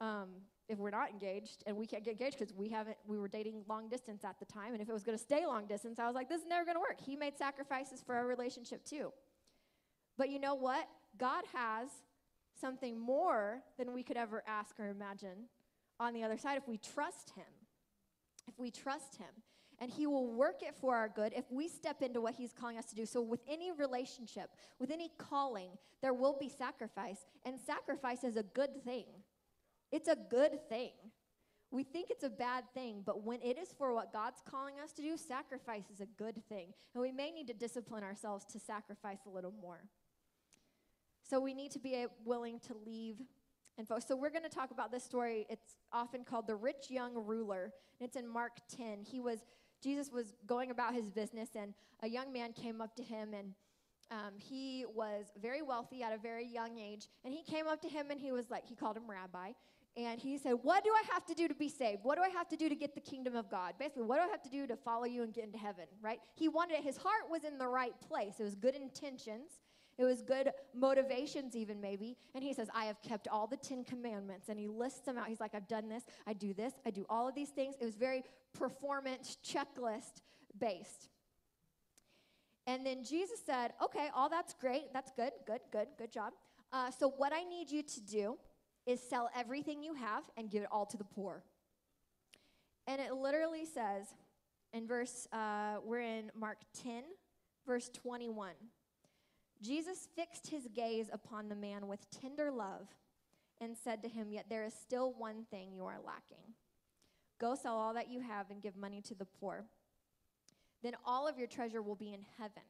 [0.00, 0.28] um,
[0.68, 2.96] if we're not engaged, and we can't get engaged because we haven't.
[3.06, 5.46] We were dating long distance at the time, and if it was going to stay
[5.46, 7.00] long distance, I was like, this is never going to work.
[7.00, 9.12] He made sacrifices for our relationship too.
[10.18, 10.88] But you know what?
[11.18, 11.88] God has
[12.60, 15.48] something more than we could ever ask or imagine
[16.00, 17.44] on the other side if we trust Him.
[18.48, 19.28] If we trust Him
[19.82, 22.78] and He will work it for our good if we step into what He's calling
[22.78, 23.04] us to do.
[23.04, 28.44] So, with any relationship, with any calling, there will be sacrifice, and sacrifice is a
[28.44, 29.06] good thing.
[29.90, 30.92] It's a good thing.
[31.72, 34.92] We think it's a bad thing, but when it is for what God's calling us
[34.92, 36.68] to do, sacrifice is a good thing.
[36.94, 39.80] And we may need to discipline ourselves to sacrifice a little more.
[41.28, 43.16] So we need to be willing to leave
[43.78, 45.46] and folks, so we're going to talk about this story.
[45.48, 47.72] It's often called the rich young ruler.
[47.98, 49.02] And it's in Mark 10.
[49.02, 49.38] He was
[49.82, 53.54] Jesus was going about his business, and a young man came up to him, and
[54.10, 57.08] um, he was very wealthy at a very young age.
[57.24, 59.52] And he came up to him, and he was like, he called him rabbi.
[59.96, 62.00] And he said, What do I have to do to be saved?
[62.02, 63.74] What do I have to do to get the kingdom of God?
[63.78, 66.18] Basically, what do I have to do to follow you and get into heaven, right?
[66.34, 66.84] He wanted it.
[66.84, 68.40] His heart was in the right place.
[68.40, 69.50] It was good intentions.
[69.98, 72.16] It was good motivations, even maybe.
[72.34, 74.48] And he says, I have kept all the Ten Commandments.
[74.48, 75.28] And he lists them out.
[75.28, 77.74] He's like, I've done this, I do this, I do all of these things.
[77.80, 80.22] It was very performance checklist
[80.58, 81.08] based.
[82.66, 84.92] And then Jesus said, Okay, all that's great.
[84.92, 86.32] That's good, good, good, good job.
[86.72, 88.38] Uh, so, what I need you to do
[88.86, 91.42] is sell everything you have and give it all to the poor.
[92.86, 94.06] And it literally says
[94.72, 97.02] in verse, uh, we're in Mark 10,
[97.66, 98.52] verse 21.
[99.62, 102.88] Jesus fixed his gaze upon the man with tender love
[103.60, 106.54] and said to him, Yet there is still one thing you are lacking.
[107.40, 109.64] Go sell all that you have and give money to the poor.
[110.82, 112.62] Then all of your treasure will be in heaven.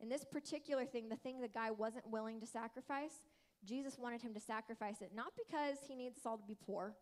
[0.00, 3.14] In this particular thing, the thing the guy wasn't willing to sacrifice,
[3.64, 6.94] Jesus wanted him to sacrifice it, not because he needs us all to be poor,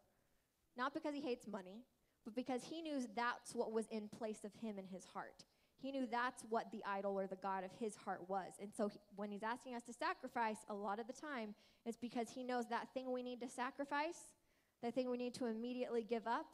[0.77, 1.83] not because he hates money,
[2.25, 5.45] but because he knew that's what was in place of him in his heart.
[5.83, 8.53] He knew that's what the idol or the God of his heart was.
[8.61, 11.97] And so he, when he's asking us to sacrifice, a lot of the time, it's
[11.97, 14.33] because he knows that thing we need to sacrifice,
[14.81, 16.47] the thing we need to immediately give up,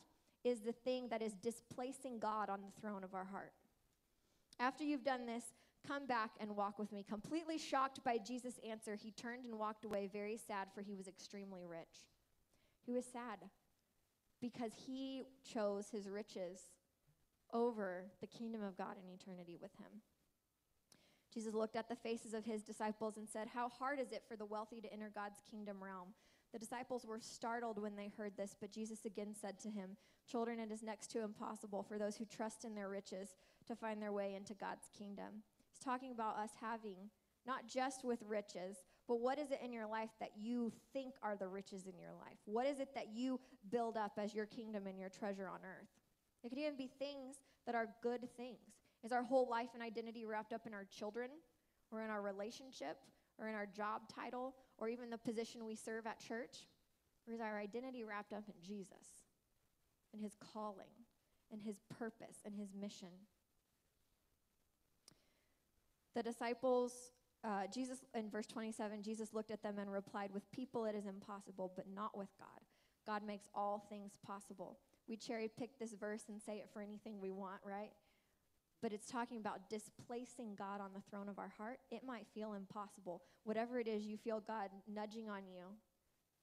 [0.44, 3.52] is the thing that is displacing God on the throne of our heart.
[4.58, 5.44] After you've done this,
[5.86, 7.04] come back and walk with me.
[7.06, 11.06] Completely shocked by Jesus' answer, he turned and walked away, very sad, for he was
[11.06, 12.06] extremely rich.
[12.86, 13.38] He was sad
[14.40, 16.60] because he chose his riches
[17.52, 20.02] over the kingdom of God in eternity with him.
[21.32, 24.36] Jesus looked at the faces of his disciples and said, How hard is it for
[24.36, 26.08] the wealthy to enter God's kingdom realm?
[26.52, 29.96] The disciples were startled when they heard this, but Jesus again said to him,
[30.30, 34.00] Children, it is next to impossible for those who trust in their riches to find
[34.00, 35.42] their way into God's kingdom.
[35.70, 37.10] He's talking about us having,
[37.46, 41.36] not just with riches, but what is it in your life that you think are
[41.36, 42.38] the riches in your life?
[42.46, 45.88] What is it that you build up as your kingdom and your treasure on earth?
[46.42, 48.58] It could even be things that are good things.
[49.04, 51.30] Is our whole life and identity wrapped up in our children
[51.90, 52.98] or in our relationship
[53.38, 56.68] or in our job title or even the position we serve at church?
[57.26, 59.26] Or is our identity wrapped up in Jesus
[60.12, 60.86] and his calling
[61.52, 63.08] and his purpose and his mission?
[66.14, 67.12] The disciples,
[67.44, 71.06] uh, Jesus, in verse 27, Jesus looked at them and replied, With people it is
[71.06, 72.60] impossible, but not with God.
[73.06, 77.20] God makes all things possible we cherry pick this verse and say it for anything
[77.20, 77.92] we want, right?
[78.82, 81.78] But it's talking about displacing God on the throne of our heart.
[81.90, 83.22] It might feel impossible.
[83.44, 85.64] Whatever it is you feel God nudging on you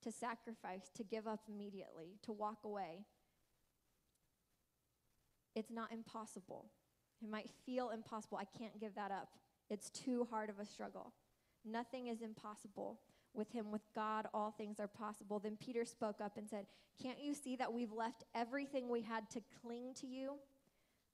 [0.04, 3.06] to sacrifice, to give up immediately, to walk away,
[5.56, 6.66] it's not impossible.
[7.22, 8.38] It might feel impossible.
[8.38, 9.30] I can't give that up.
[9.70, 11.14] It's too hard of a struggle.
[11.64, 13.00] Nothing is impossible
[13.36, 15.40] with him, with God, all things are possible.
[15.40, 16.66] Then Peter spoke up and said,
[17.02, 20.36] Can't you see that we've left everything we had to cling to you?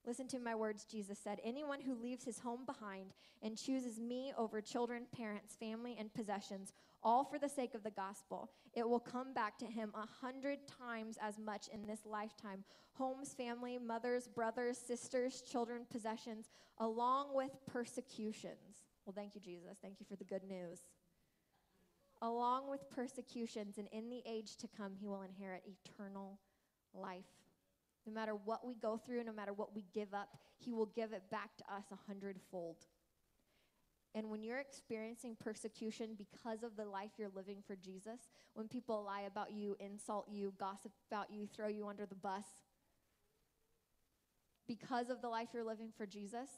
[0.05, 1.39] Listen to my words, Jesus said.
[1.43, 6.73] Anyone who leaves his home behind and chooses me over children, parents, family, and possessions,
[7.03, 10.59] all for the sake of the gospel, it will come back to him a hundred
[10.67, 12.63] times as much in this lifetime.
[12.93, 18.85] Homes, family, mothers, brothers, sisters, children, possessions, along with persecutions.
[19.05, 19.77] Well, thank you, Jesus.
[19.81, 20.81] Thank you for the good news
[22.21, 26.39] along with persecutions, and in the age to come, he will inherit eternal
[26.93, 27.25] life.
[28.05, 31.13] No matter what we go through, no matter what we give up, he will give
[31.13, 32.77] it back to us a hundredfold.
[34.13, 38.19] And when you're experiencing persecution because of the life you're living for Jesus,
[38.53, 42.45] when people lie about you, insult you, gossip about you, throw you under the bus,
[44.67, 46.49] because of the life you're living for Jesus,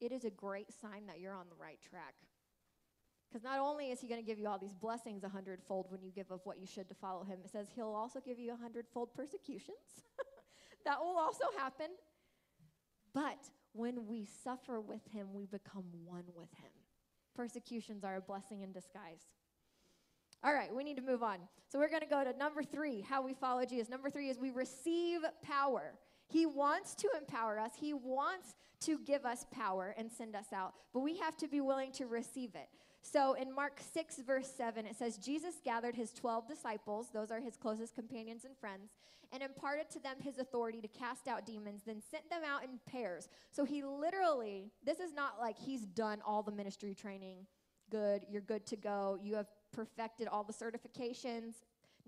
[0.00, 2.14] it is a great sign that you're on the right track.
[3.36, 6.00] Because not only is he going to give you all these blessings a hundredfold when
[6.00, 8.54] you give of what you should to follow him, it says he'll also give you
[8.54, 9.76] a hundredfold persecutions.
[10.86, 11.88] that will also happen.
[13.12, 13.36] But
[13.74, 16.70] when we suffer with him, we become one with him.
[17.34, 19.26] Persecutions are a blessing in disguise.
[20.42, 21.36] All right, we need to move on.
[21.68, 23.90] So we're going to go to number three how we follow Jesus.
[23.90, 25.92] Number three is we receive power.
[26.26, 30.72] He wants to empower us, He wants to give us power and send us out,
[30.94, 32.68] but we have to be willing to receive it.
[33.12, 37.38] So in Mark 6, verse 7, it says, Jesus gathered his 12 disciples, those are
[37.38, 38.90] his closest companions and friends,
[39.32, 42.80] and imparted to them his authority to cast out demons, then sent them out in
[42.84, 43.28] pairs.
[43.52, 47.46] So he literally, this is not like he's done all the ministry training.
[47.90, 49.16] Good, you're good to go.
[49.22, 51.54] You have perfected all the certifications.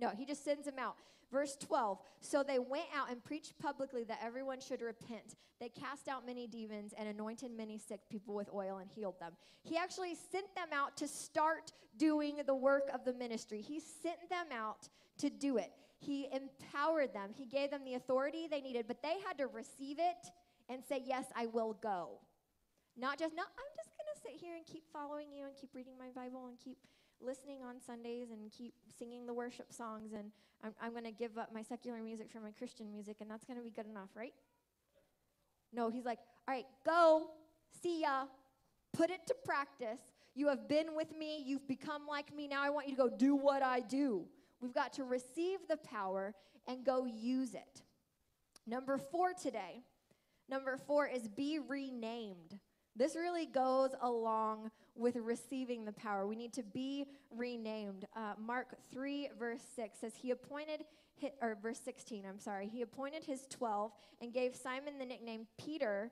[0.01, 0.97] No, he just sends them out.
[1.31, 5.37] Verse 12 So they went out and preached publicly that everyone should repent.
[5.61, 9.33] They cast out many demons and anointed many sick people with oil and healed them.
[9.63, 13.61] He actually sent them out to start doing the work of the ministry.
[13.61, 14.89] He sent them out
[15.19, 15.73] to do it.
[15.99, 19.99] He empowered them, He gave them the authority they needed, but they had to receive
[19.99, 20.31] it
[20.69, 22.21] and say, Yes, I will go.
[22.97, 25.71] Not just, no, I'm just going to sit here and keep following you and keep
[25.75, 26.79] reading my Bible and keep
[27.25, 30.31] listening on Sundays and keep singing the worship songs, and
[30.63, 33.45] I'm, I'm going to give up my secular music for my Christian music, and that's
[33.45, 34.35] going to be good enough, right?
[35.73, 37.29] No, he's like, all right, go,
[37.83, 38.25] see ya,
[38.93, 40.01] put it to practice.
[40.35, 43.09] You have been with me, you've become like me, now I want you to go
[43.09, 44.25] do what I do.
[44.61, 46.35] We've got to receive the power
[46.67, 47.83] and go use it.
[48.67, 49.83] Number four today.
[50.49, 52.59] Number four is be renamed.
[52.97, 56.27] This really goes along with receiving the power.
[56.27, 58.07] We need to be renamed.
[58.15, 60.85] Uh, Mark 3, verse 6 says, He appointed,
[61.17, 65.47] his, or verse 16, I'm sorry, He appointed His 12 and gave Simon the nickname
[65.57, 66.11] Peter,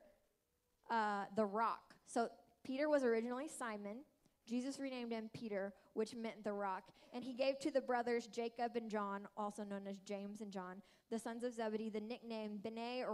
[0.91, 1.95] uh, the rock.
[2.07, 2.31] So
[2.65, 3.99] Peter was originally Simon.
[4.47, 6.85] Jesus renamed him Peter, which meant the rock.
[7.13, 10.83] And he gave to the brothers Jacob and John, also known as James and John,
[11.11, 13.05] the sons of Zebedee, the nickname B'nai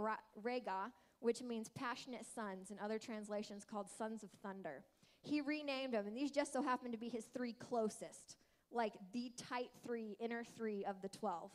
[0.41, 4.83] Rega, which means passionate sons, in other translations called sons of thunder.
[5.23, 8.35] He renamed them, and these just so happen to be his three closest,
[8.71, 11.49] like the tight three, inner three of the 12.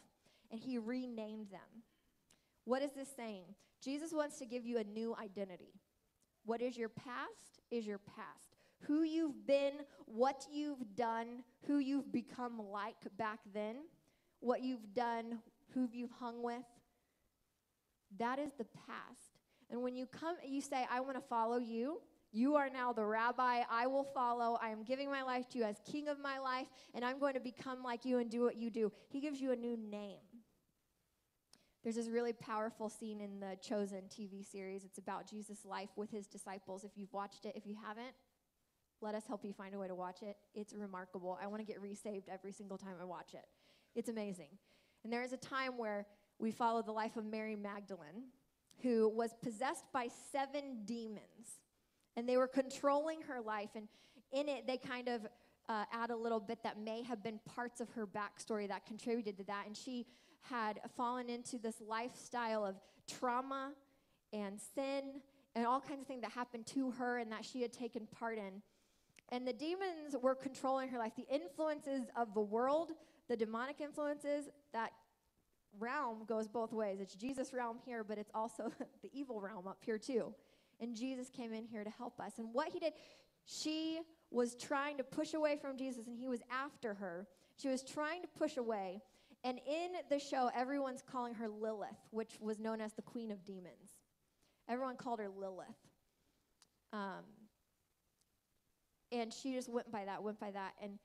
[0.50, 1.82] And he renamed them.
[2.64, 3.44] What is this saying?
[3.82, 5.74] Jesus wants to give you a new identity.
[6.44, 8.56] What is your past is your past.
[8.80, 9.72] Who you've been,
[10.06, 13.76] what you've done, who you've become like back then,
[14.40, 15.40] what you've done,
[15.74, 16.64] who you've hung with,
[18.18, 19.38] that is the past.
[19.70, 22.00] And when you come, you say, I want to follow you.
[22.33, 23.62] You are now the rabbi.
[23.70, 24.59] I will follow.
[24.61, 27.35] I am giving my life to you as king of my life, and I'm going
[27.35, 28.93] to become like you and do what you do.
[29.09, 30.20] He gives you a new name.
[31.83, 34.85] There's this really powerful scene in the Chosen TV series.
[34.85, 36.85] It's about Jesus' life with his disciples.
[36.85, 38.14] If you've watched it, if you haven't,
[39.01, 40.37] let us help you find a way to watch it.
[40.55, 41.39] It's remarkable.
[41.41, 43.47] I want to get resaved every single time I watch it.
[43.95, 44.49] It's amazing.
[45.05, 46.07] And there is a time where
[46.39, 48.24] we follow the life of Mary Magdalene,
[48.83, 51.61] who was possessed by seven demons.
[52.18, 53.70] And they were controlling her life.
[53.76, 53.86] And
[54.32, 55.24] in it, they kind of
[55.68, 59.36] uh, add a little bit that may have been parts of her backstory that contributed
[59.36, 59.66] to that.
[59.66, 60.04] And she
[60.42, 62.74] had fallen into this lifestyle of
[63.06, 63.70] trauma
[64.32, 65.20] and sin
[65.54, 68.36] and all kinds of things that happened to her and that she had taken part
[68.36, 68.62] in.
[69.28, 71.12] And the demons were controlling her life.
[71.16, 72.90] The influences of the world,
[73.28, 74.90] the demonic influences, that
[75.78, 76.98] realm goes both ways.
[77.00, 80.34] It's Jesus' realm here, but it's also the evil realm up here too.
[80.81, 82.39] And Jesus came in here to help us.
[82.39, 82.93] And what he did,
[83.45, 84.01] she
[84.31, 87.26] was trying to push away from Jesus, and he was after her.
[87.57, 89.01] She was trying to push away.
[89.45, 93.45] And in the show, everyone's calling her Lilith, which was known as the queen of
[93.45, 93.97] demons.
[94.68, 95.66] Everyone called her Lilith.
[96.93, 97.24] Um,
[99.11, 100.72] and she just went by that, went by that.
[100.83, 100.99] And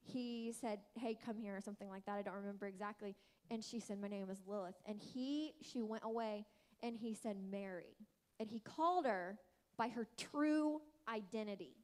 [0.00, 2.18] he said, Hey, come here, or something like that.
[2.18, 3.16] I don't remember exactly.
[3.50, 4.76] And she said, My name is Lilith.
[4.86, 6.46] And he, she went away
[6.82, 7.96] and he said, Mary.
[8.40, 9.38] And he called her
[9.76, 11.76] by her true identity.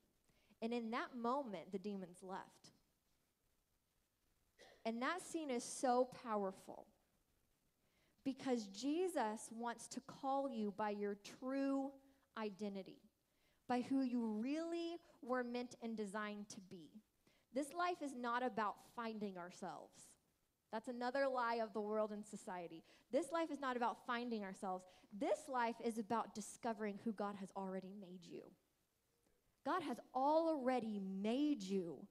[0.62, 2.72] And in that moment, the demons left.
[4.84, 6.86] And that scene is so powerful
[8.24, 11.90] because Jesus wants to call you by your true
[12.38, 13.00] identity,
[13.68, 16.90] by who you really were meant and designed to be.
[17.54, 20.13] This life is not about finding ourselves.
[20.74, 22.82] That's another lie of the world and society.
[23.12, 24.84] This life is not about finding ourselves.
[25.16, 28.42] This life is about discovering who God has already made you.
[29.64, 32.04] God has already made you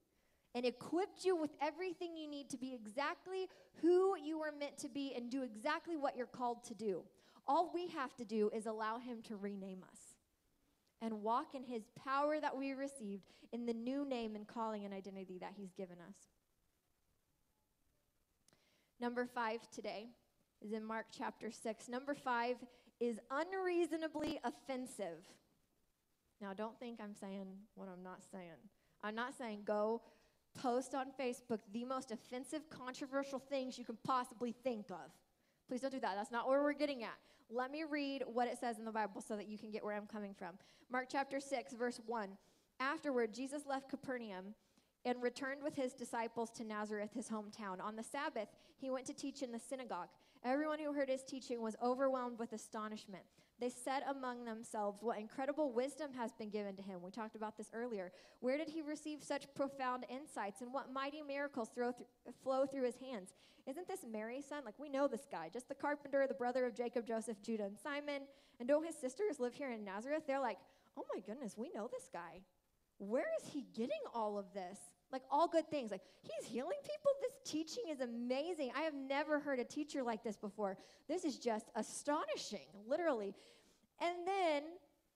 [0.55, 3.49] and equipped you with everything you need to be exactly
[3.81, 7.03] who you were meant to be and do exactly what you're called to do.
[7.45, 9.99] All we have to do is allow Him to rename us
[11.01, 14.93] and walk in His power that we received in the new name and calling and
[14.93, 16.32] identity that He's given us.
[19.03, 20.07] Number five today
[20.61, 21.89] is in Mark chapter 6.
[21.89, 22.55] Number five
[23.01, 25.19] is unreasonably offensive.
[26.39, 28.63] Now, don't think I'm saying what I'm not saying.
[29.03, 30.03] I'm not saying go
[30.57, 35.11] post on Facebook the most offensive, controversial things you can possibly think of.
[35.67, 36.15] Please don't do that.
[36.15, 37.17] That's not where we're getting at.
[37.49, 39.97] Let me read what it says in the Bible so that you can get where
[39.97, 40.55] I'm coming from.
[40.89, 42.29] Mark chapter 6, verse 1.
[42.79, 44.55] Afterward, Jesus left Capernaum
[45.05, 47.81] and returned with his disciples to Nazareth, his hometown.
[47.81, 48.47] On the Sabbath,
[48.83, 50.09] he went to teach in the synagogue.
[50.43, 53.23] Everyone who heard his teaching was overwhelmed with astonishment.
[53.59, 57.01] They said among themselves, What incredible wisdom has been given to him.
[57.01, 58.11] We talked about this earlier.
[58.41, 61.93] Where did he receive such profound insights, and what mighty miracles th-
[62.43, 63.33] flow through his hands?
[63.65, 64.63] Isn't this Mary's son?
[64.65, 67.77] Like, we know this guy, just the carpenter, the brother of Jacob, Joseph, Judah, and
[67.79, 68.23] Simon.
[68.59, 70.23] And don't his sisters live here in Nazareth?
[70.27, 70.57] They're like,
[70.97, 72.41] Oh my goodness, we know this guy.
[72.97, 74.77] Where is he getting all of this?
[75.13, 75.91] Like all good things.
[75.91, 77.11] Like he's healing people.
[77.21, 78.71] This teaching is amazing.
[78.75, 80.75] I have never heard a teacher like this before.
[81.07, 83.35] This is just astonishing, literally.
[84.01, 84.63] And then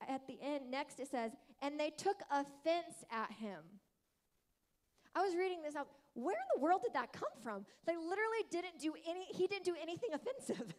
[0.08, 3.60] at the end, next it says, and they took offense at him.
[5.14, 5.88] I was reading this out.
[6.14, 7.66] Where in the world did that come from?
[7.86, 10.74] They literally didn't do any, he didn't do anything offensive.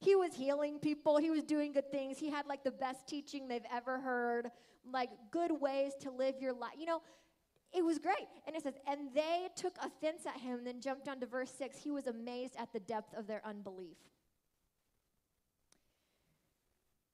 [0.00, 2.18] he was healing people, he was doing good things.
[2.18, 4.50] He had like the best teaching they've ever heard,
[4.90, 6.72] like good ways to live your life.
[6.78, 7.02] You know,
[7.74, 8.28] it was great.
[8.46, 11.78] And it says, and they took offense at him, then jumped on to verse 6.
[11.78, 13.96] He was amazed at the depth of their unbelief.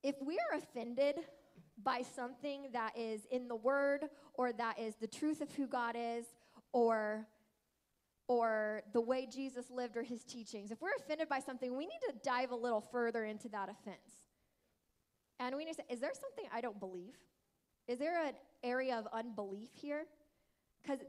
[0.02, 1.16] If we are offended
[1.82, 4.04] by something that is in the word
[4.34, 6.24] or that is the truth of who God is
[6.72, 7.26] or
[8.28, 10.70] or the way Jesus lived or his teachings.
[10.70, 14.28] If we're offended by something, we need to dive a little further into that offense.
[15.40, 17.14] And we need to say, is there something I don't believe?
[17.86, 20.04] Is there an area of unbelief here?
[20.88, 21.04] Because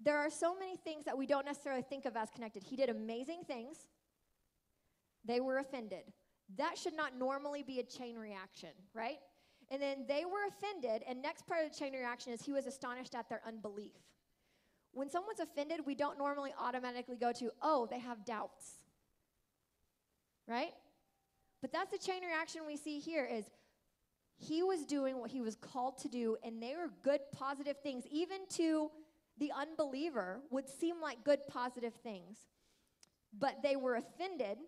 [0.00, 2.62] there are so many things that we don't necessarily think of as connected.
[2.62, 3.88] He did amazing things,
[5.24, 6.04] they were offended.
[6.56, 9.16] That should not normally be a chain reaction, right?
[9.70, 12.66] And then they were offended, and next part of the chain reaction is he was
[12.66, 13.92] astonished at their unbelief.
[14.92, 18.78] When someone's offended, we don't normally automatically go to, oh, they have doubts.
[20.46, 20.74] Right?
[21.62, 23.46] But that's the chain reaction we see here is
[24.36, 28.04] he was doing what he was called to do, and they were good, positive things.
[28.10, 28.90] Even to
[29.38, 32.38] the unbeliever would seem like good, positive things.
[33.36, 34.58] But they were offended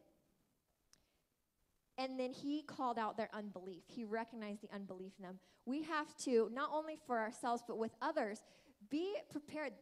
[1.99, 3.85] and then he called out their unbelief.
[3.87, 5.39] He recognized the unbelief in them.
[5.65, 8.41] We have to, not only for ourselves, but with others,
[8.91, 9.73] be prepared.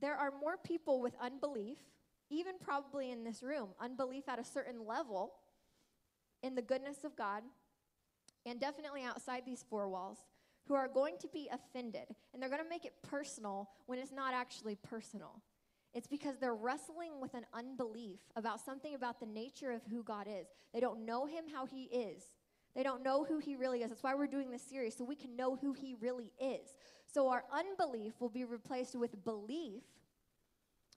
[0.00, 1.78] There are more people with unbelief,
[2.30, 5.32] even probably in this room, unbelief at a certain level
[6.42, 7.42] in the goodness of God,
[8.44, 10.18] and definitely outside these four walls,
[10.66, 12.06] who are going to be offended.
[12.32, 15.42] And they're going to make it personal when it's not actually personal.
[15.94, 20.26] It's because they're wrestling with an unbelief about something about the nature of who God
[20.26, 20.46] is.
[20.72, 22.24] They don't know Him how He is.
[22.74, 23.90] They don't know who He really is.
[23.90, 26.76] That's why we're doing this series, so we can know who He really is.
[27.12, 29.82] So our unbelief will be replaced with belief.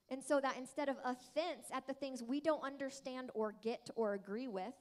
[0.10, 4.14] And so that instead of offense at the things we don't understand or get or
[4.14, 4.74] agree with,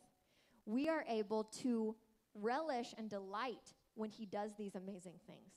[0.67, 1.97] we are able to
[2.35, 5.53] relish and delight when He does these amazing things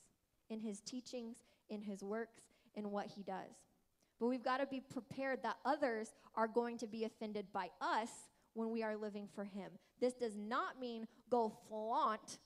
[0.50, 2.42] in His teachings, in His works,
[2.74, 3.56] in what He does.
[4.20, 8.10] But we've got to be prepared that others are going to be offended by us
[8.54, 9.70] when we are living for Him.
[10.00, 12.38] This does not mean go flaunt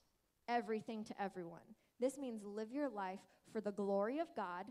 [0.49, 1.61] everything to everyone.
[2.01, 3.21] This means live your life
[3.53, 4.67] for the glory of God.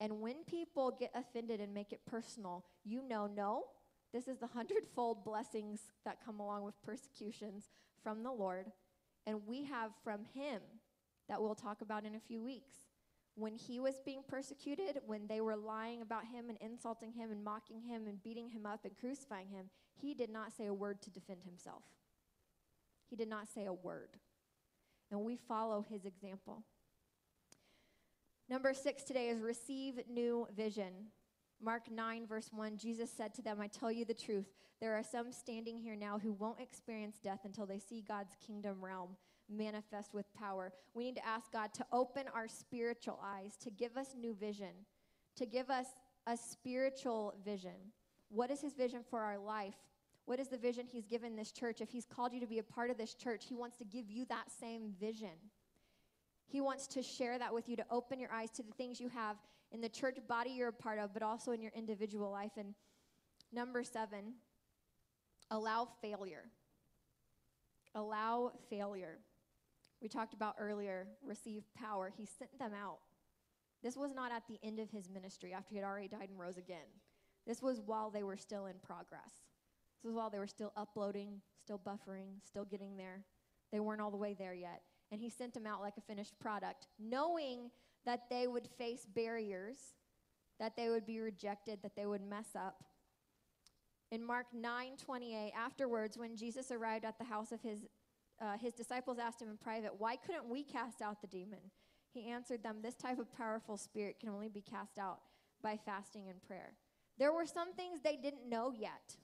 [0.00, 3.64] And when people get offended and make it personal, you know, no,
[4.12, 7.70] this is the hundredfold blessings that come along with persecutions
[8.02, 8.66] from the Lord.
[9.30, 10.60] And we have from Him
[11.28, 12.74] that we'll talk about in a few weeks
[13.36, 17.44] when he was being persecuted, when they were lying about him and insulting him and
[17.44, 21.00] mocking him and beating him up and crucifying him, he did not say a word
[21.02, 21.84] to defend himself.
[23.08, 24.10] He did not say a word.
[25.10, 26.64] And we follow his example.
[28.48, 31.06] Number six today is receive new vision.
[31.62, 34.46] Mark 9, verse 1, Jesus said to them, I tell you the truth.
[34.80, 38.82] There are some standing here now who won't experience death until they see God's kingdom
[38.82, 39.10] realm
[39.50, 40.72] manifest with power.
[40.94, 44.72] We need to ask God to open our spiritual eyes, to give us new vision,
[45.36, 45.86] to give us
[46.26, 47.76] a spiritual vision.
[48.30, 49.74] What is His vision for our life?
[50.24, 51.80] What is the vision He's given this church?
[51.80, 54.08] If He's called you to be a part of this church, He wants to give
[54.08, 55.36] you that same vision.
[56.46, 59.08] He wants to share that with you, to open your eyes to the things you
[59.08, 59.36] have
[59.72, 62.52] in the church body you're a part of, but also in your individual life.
[62.56, 62.74] And
[63.52, 64.34] number seven,
[65.50, 66.44] allow failure.
[67.94, 69.18] Allow failure
[70.00, 72.10] we talked about earlier, receive power.
[72.16, 72.98] He sent them out.
[73.82, 76.38] This was not at the end of his ministry after he had already died and
[76.38, 76.86] rose again.
[77.46, 79.32] This was while they were still in progress.
[79.96, 83.24] This was while they were still uploading, still buffering, still getting there.
[83.72, 84.82] They weren't all the way there yet.
[85.12, 87.70] And he sent them out like a finished product, knowing
[88.06, 89.76] that they would face barriers,
[90.58, 92.84] that they would be rejected, that they would mess up.
[94.10, 97.86] In Mark 9 28, afterwards, when Jesus arrived at the house of his
[98.40, 101.58] uh, his disciples asked him in private, Why couldn't we cast out the demon?
[102.12, 105.20] He answered them, This type of powerful spirit can only be cast out
[105.62, 106.72] by fasting and prayer.
[107.18, 109.16] There were some things they didn't know yet.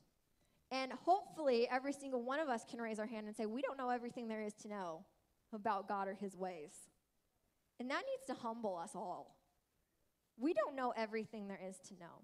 [0.70, 3.78] And hopefully, every single one of us can raise our hand and say, We don't
[3.78, 5.04] know everything there is to know
[5.52, 6.72] about God or his ways.
[7.78, 9.36] And that needs to humble us all.
[10.38, 12.22] We don't know everything there is to know.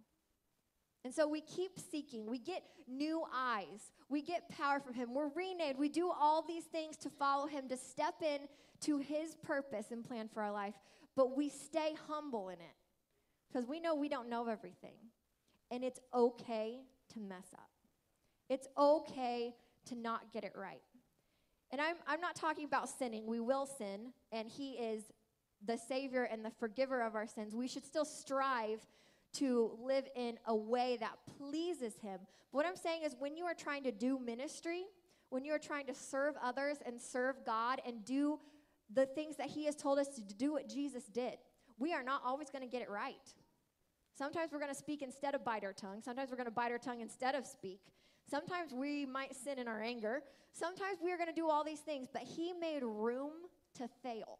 [1.05, 2.31] And so we keep seeking.
[2.31, 3.91] We get new eyes.
[4.09, 5.15] We get power from Him.
[5.15, 5.79] We're renamed.
[5.79, 8.49] We do all these things to follow Him, to step in
[8.83, 10.75] to His purpose and plan for our life.
[11.17, 12.77] But we stay humble in it
[13.49, 14.95] because we know we don't know everything.
[15.71, 16.81] And it's okay
[17.15, 17.71] to mess up,
[18.49, 19.55] it's okay
[19.87, 20.83] to not get it right.
[21.73, 23.27] And I'm, I'm not talking about sinning.
[23.27, 25.05] We will sin, and He is
[25.67, 27.55] the Savior and the forgiver of our sins.
[27.55, 28.81] We should still strive
[29.35, 32.21] to live in a way that pleases Him.
[32.51, 34.85] But what I'm saying is, when you are trying to do ministry,
[35.31, 38.39] when you are trying to serve others and serve God and do
[38.93, 41.39] the things that He has told us to do, what Jesus did,
[41.79, 43.17] we are not always going to get it right.
[44.17, 46.03] Sometimes we're going to speak instead of bite our tongue.
[46.05, 47.81] Sometimes we're going to bite our tongue instead of speak.
[48.31, 50.23] Sometimes we might sin in our anger.
[50.53, 53.33] Sometimes we are going to do all these things, but He made room
[53.77, 54.39] to fail.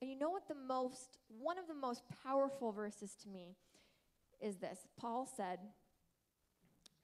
[0.00, 3.56] And you know what the most, one of the most powerful verses to me
[4.40, 4.86] is this.
[4.98, 5.58] Paul said,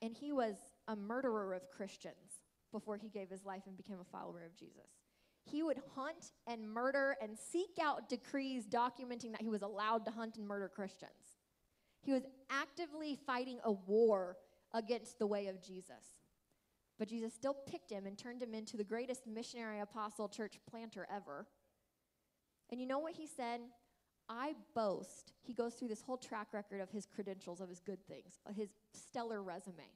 [0.02, 0.56] and he was
[0.88, 4.90] a murderer of Christians before he gave his life and became a follower of Jesus.
[5.44, 10.10] He would hunt and murder and seek out decrees documenting that he was allowed to
[10.10, 11.38] hunt and murder Christians.
[12.02, 14.36] He was actively fighting a war
[14.72, 16.20] against the way of Jesus.
[16.98, 21.06] But Jesus still picked him and turned him into the greatest missionary, apostle, church planter
[21.14, 21.46] ever.
[22.70, 23.60] And you know what he said?
[24.28, 25.32] I boast.
[25.42, 28.68] He goes through this whole track record of his credentials, of his good things, his
[28.94, 29.90] stellar resume.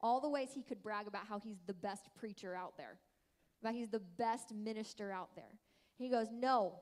[0.00, 2.98] All the ways he could brag about how he's the best preacher out there,
[3.62, 5.58] about he's the best minister out there.
[5.96, 6.74] He goes, No,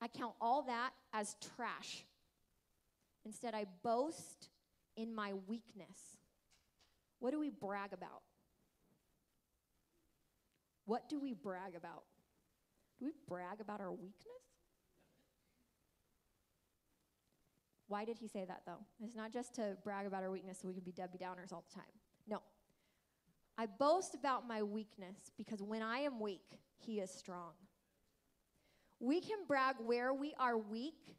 [0.00, 2.04] I count all that as trash.
[3.26, 4.48] Instead, I boast
[4.96, 6.18] in my weakness.
[7.18, 8.22] What do we brag about?
[10.86, 12.04] What do we brag about?
[12.98, 14.53] Do we brag about our weakness?
[17.94, 18.84] Why did he say that though?
[19.04, 21.62] It's not just to brag about our weakness so we can be Debbie Downers all
[21.68, 21.92] the time.
[22.26, 22.42] No.
[23.56, 27.52] I boast about my weakness because when I am weak, he is strong.
[28.98, 31.14] We can brag where we are weak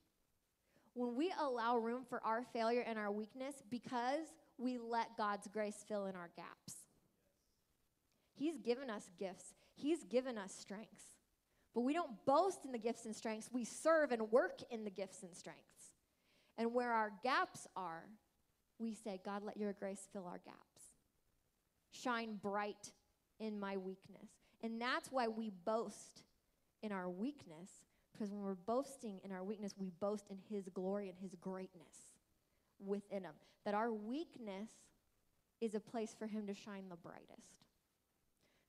[0.95, 5.85] when we allow room for our failure and our weakness because we let God's grace
[5.87, 6.75] fill in our gaps.
[8.33, 11.05] He's given us gifts, He's given us strengths.
[11.73, 14.91] But we don't boast in the gifts and strengths, we serve and work in the
[14.91, 15.74] gifts and strengths.
[16.57, 18.03] And where our gaps are,
[18.79, 20.59] we say, God, let your grace fill our gaps.
[21.91, 22.91] Shine bright
[23.39, 24.29] in my weakness.
[24.63, 26.23] And that's why we boast
[26.81, 27.69] in our weakness,
[28.13, 32.13] because when we're boasting in our weakness, we boast in his glory and his greatness
[32.79, 33.33] within him.
[33.65, 34.69] That our weakness
[35.61, 37.64] is a place for him to shine the brightest.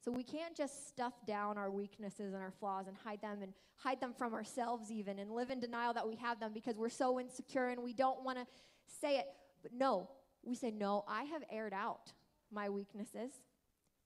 [0.07, 3.53] So we can't just stuff down our weaknesses and our flaws and hide them and
[3.75, 6.89] hide them from ourselves even and live in denial that we have them because we're
[6.89, 8.47] so insecure and we don't want to
[8.87, 9.27] say it.
[9.65, 10.09] But no,
[10.45, 12.13] we say, no, I have aired out
[12.53, 13.33] my weaknesses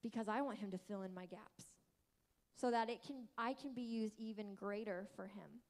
[0.02, 1.66] because I want him to fill in my gaps
[2.58, 5.60] so that it can I can be used even greater for him.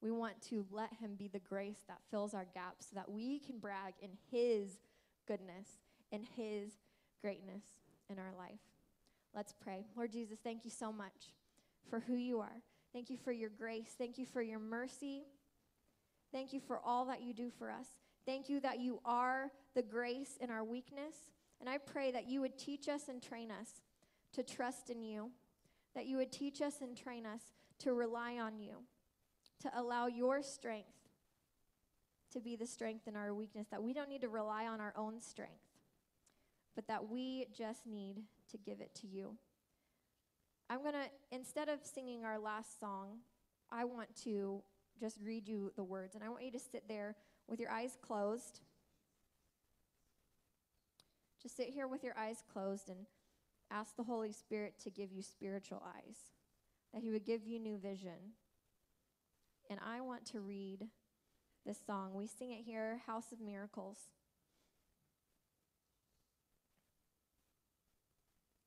[0.00, 3.40] We want to let him be the grace that fills our gaps so that we
[3.40, 4.80] can brag in his
[5.28, 5.68] goodness
[6.10, 6.78] and his
[7.20, 7.64] greatness
[8.10, 8.60] in our life.
[9.34, 9.84] Let's pray.
[9.96, 11.32] Lord Jesus, thank you so much
[11.88, 12.62] for who you are.
[12.92, 13.94] Thank you for your grace.
[13.98, 15.24] Thank you for your mercy.
[16.32, 17.86] Thank you for all that you do for us.
[18.24, 21.14] Thank you that you are the grace in our weakness.
[21.60, 23.82] And I pray that you would teach us and train us
[24.32, 25.30] to trust in you,
[25.94, 27.42] that you would teach us and train us
[27.80, 28.76] to rely on you,
[29.62, 30.88] to allow your strength
[32.32, 34.92] to be the strength in our weakness, that we don't need to rely on our
[34.96, 35.65] own strength
[36.76, 39.34] but that we just need to give it to you.
[40.70, 43.18] I'm going to, instead of singing our last song,
[43.72, 44.62] I want to
[45.00, 46.14] just read you the words.
[46.14, 47.16] And I want you to sit there
[47.48, 48.60] with your eyes closed.
[51.42, 53.06] Just sit here with your eyes closed and
[53.70, 56.16] ask the Holy Spirit to give you spiritual eyes,
[56.92, 58.34] that He would give you new vision.
[59.70, 60.86] And I want to read
[61.64, 62.14] this song.
[62.14, 63.98] We sing it here, House of Miracles.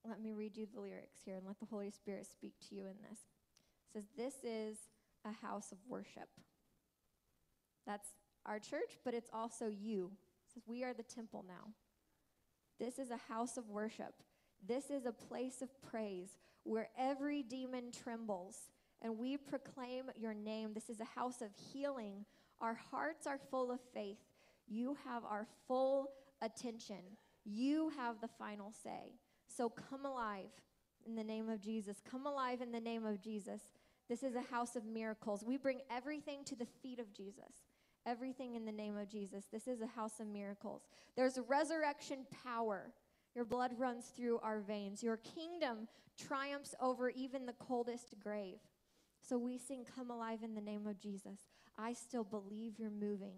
[0.07, 2.83] Let me read you the lyrics here and let the Holy Spirit speak to you
[2.83, 3.19] in this.
[3.19, 4.77] It says, This is
[5.25, 6.29] a house of worship.
[7.85, 8.07] That's
[8.45, 10.11] our church, but it's also you.
[10.47, 11.73] It says, We are the temple now.
[12.79, 14.13] This is a house of worship.
[14.65, 18.69] This is a place of praise where every demon trembles
[19.01, 20.73] and we proclaim your name.
[20.73, 22.25] This is a house of healing.
[22.61, 24.17] Our hearts are full of faith.
[24.67, 26.09] You have our full
[26.41, 27.17] attention.
[27.45, 29.13] You have the final say.
[29.55, 30.51] So come alive
[31.05, 31.97] in the name of Jesus.
[32.09, 33.61] Come alive in the name of Jesus.
[34.07, 35.43] This is a house of miracles.
[35.45, 37.65] We bring everything to the feet of Jesus.
[38.05, 39.45] Everything in the name of Jesus.
[39.51, 40.83] This is a house of miracles.
[41.15, 42.91] There's resurrection power.
[43.35, 45.03] Your blood runs through our veins.
[45.03, 45.87] Your kingdom
[46.17, 48.59] triumphs over even the coldest grave.
[49.21, 51.39] So we sing, Come alive in the name of Jesus.
[51.77, 53.35] I still believe you're moving.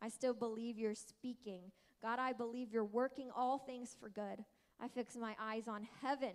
[0.00, 1.72] I still believe you're speaking.
[2.02, 4.44] God, I believe you're working all things for good.
[4.80, 6.34] I fix my eyes on heaven.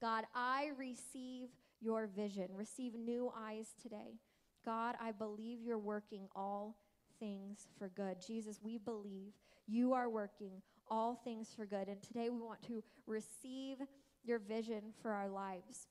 [0.00, 1.48] God, I receive
[1.80, 2.48] your vision.
[2.54, 4.18] Receive new eyes today.
[4.64, 6.76] God, I believe you're working all
[7.20, 8.16] things for good.
[8.24, 9.32] Jesus, we believe
[9.66, 11.88] you are working all things for good.
[11.88, 13.78] And today we want to receive
[14.24, 15.86] your vision for our lives.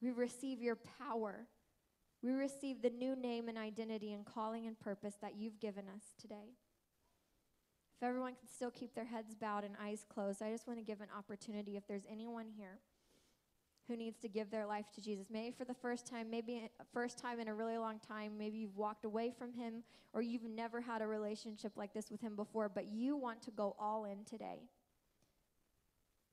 [0.00, 1.46] We receive your power.
[2.22, 6.02] We receive the new name and identity and calling and purpose that you've given us
[6.20, 6.54] today.
[8.00, 10.84] If everyone can still keep their heads bowed and eyes closed, I just want to
[10.84, 12.78] give an opportunity if there's anyone here
[13.88, 15.26] who needs to give their life to Jesus.
[15.28, 18.76] Maybe for the first time, maybe first time in a really long time, maybe you've
[18.76, 19.82] walked away from him
[20.12, 23.50] or you've never had a relationship like this with him before, but you want to
[23.50, 24.60] go all in today.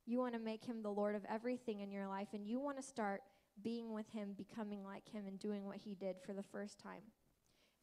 [0.05, 2.77] You want to make him the Lord of everything in your life and you want
[2.77, 3.21] to start
[3.63, 7.01] being with him, becoming like him and doing what he did for the first time.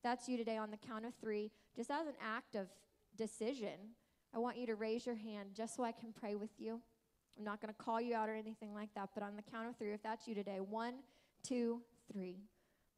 [0.05, 2.69] That's you today on the count of 3, just as an act of
[3.23, 3.95] decision,
[4.35, 6.81] I want you to raise your hand just so I can pray with you.
[7.39, 9.69] I'm not going to call you out or anything like that, but on the count
[9.69, 10.95] of three, if that's you today, one,
[11.47, 11.81] two,
[12.13, 12.41] three.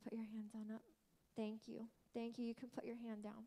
[0.02, 0.82] Put your hands on up.
[1.36, 1.86] Thank you.
[2.14, 2.46] Thank you.
[2.46, 3.44] You can put your hand down.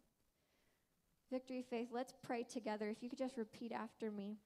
[1.32, 2.88] Victory Faith, let's pray together.
[2.90, 4.38] If you could just repeat after me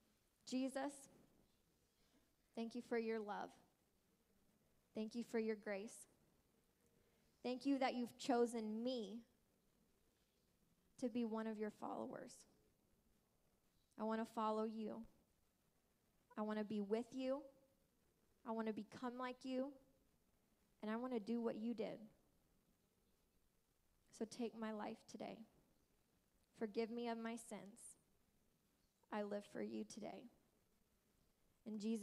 [0.50, 0.94] Jesus,
[2.56, 3.50] thank you for your love.
[4.96, 6.08] Thank you for your grace.
[7.44, 9.20] Thank you that you've chosen me
[11.02, 12.32] to be one of your followers.
[14.00, 15.02] I want to follow you.
[16.38, 17.42] I want to be with you.
[18.48, 19.68] I want to become like you.
[20.82, 22.00] And I want to do what you did.
[24.18, 25.38] So take my life today.
[26.58, 27.98] Forgive me of my sins.
[29.12, 30.24] I live for you today.
[31.66, 32.00] In Jesus'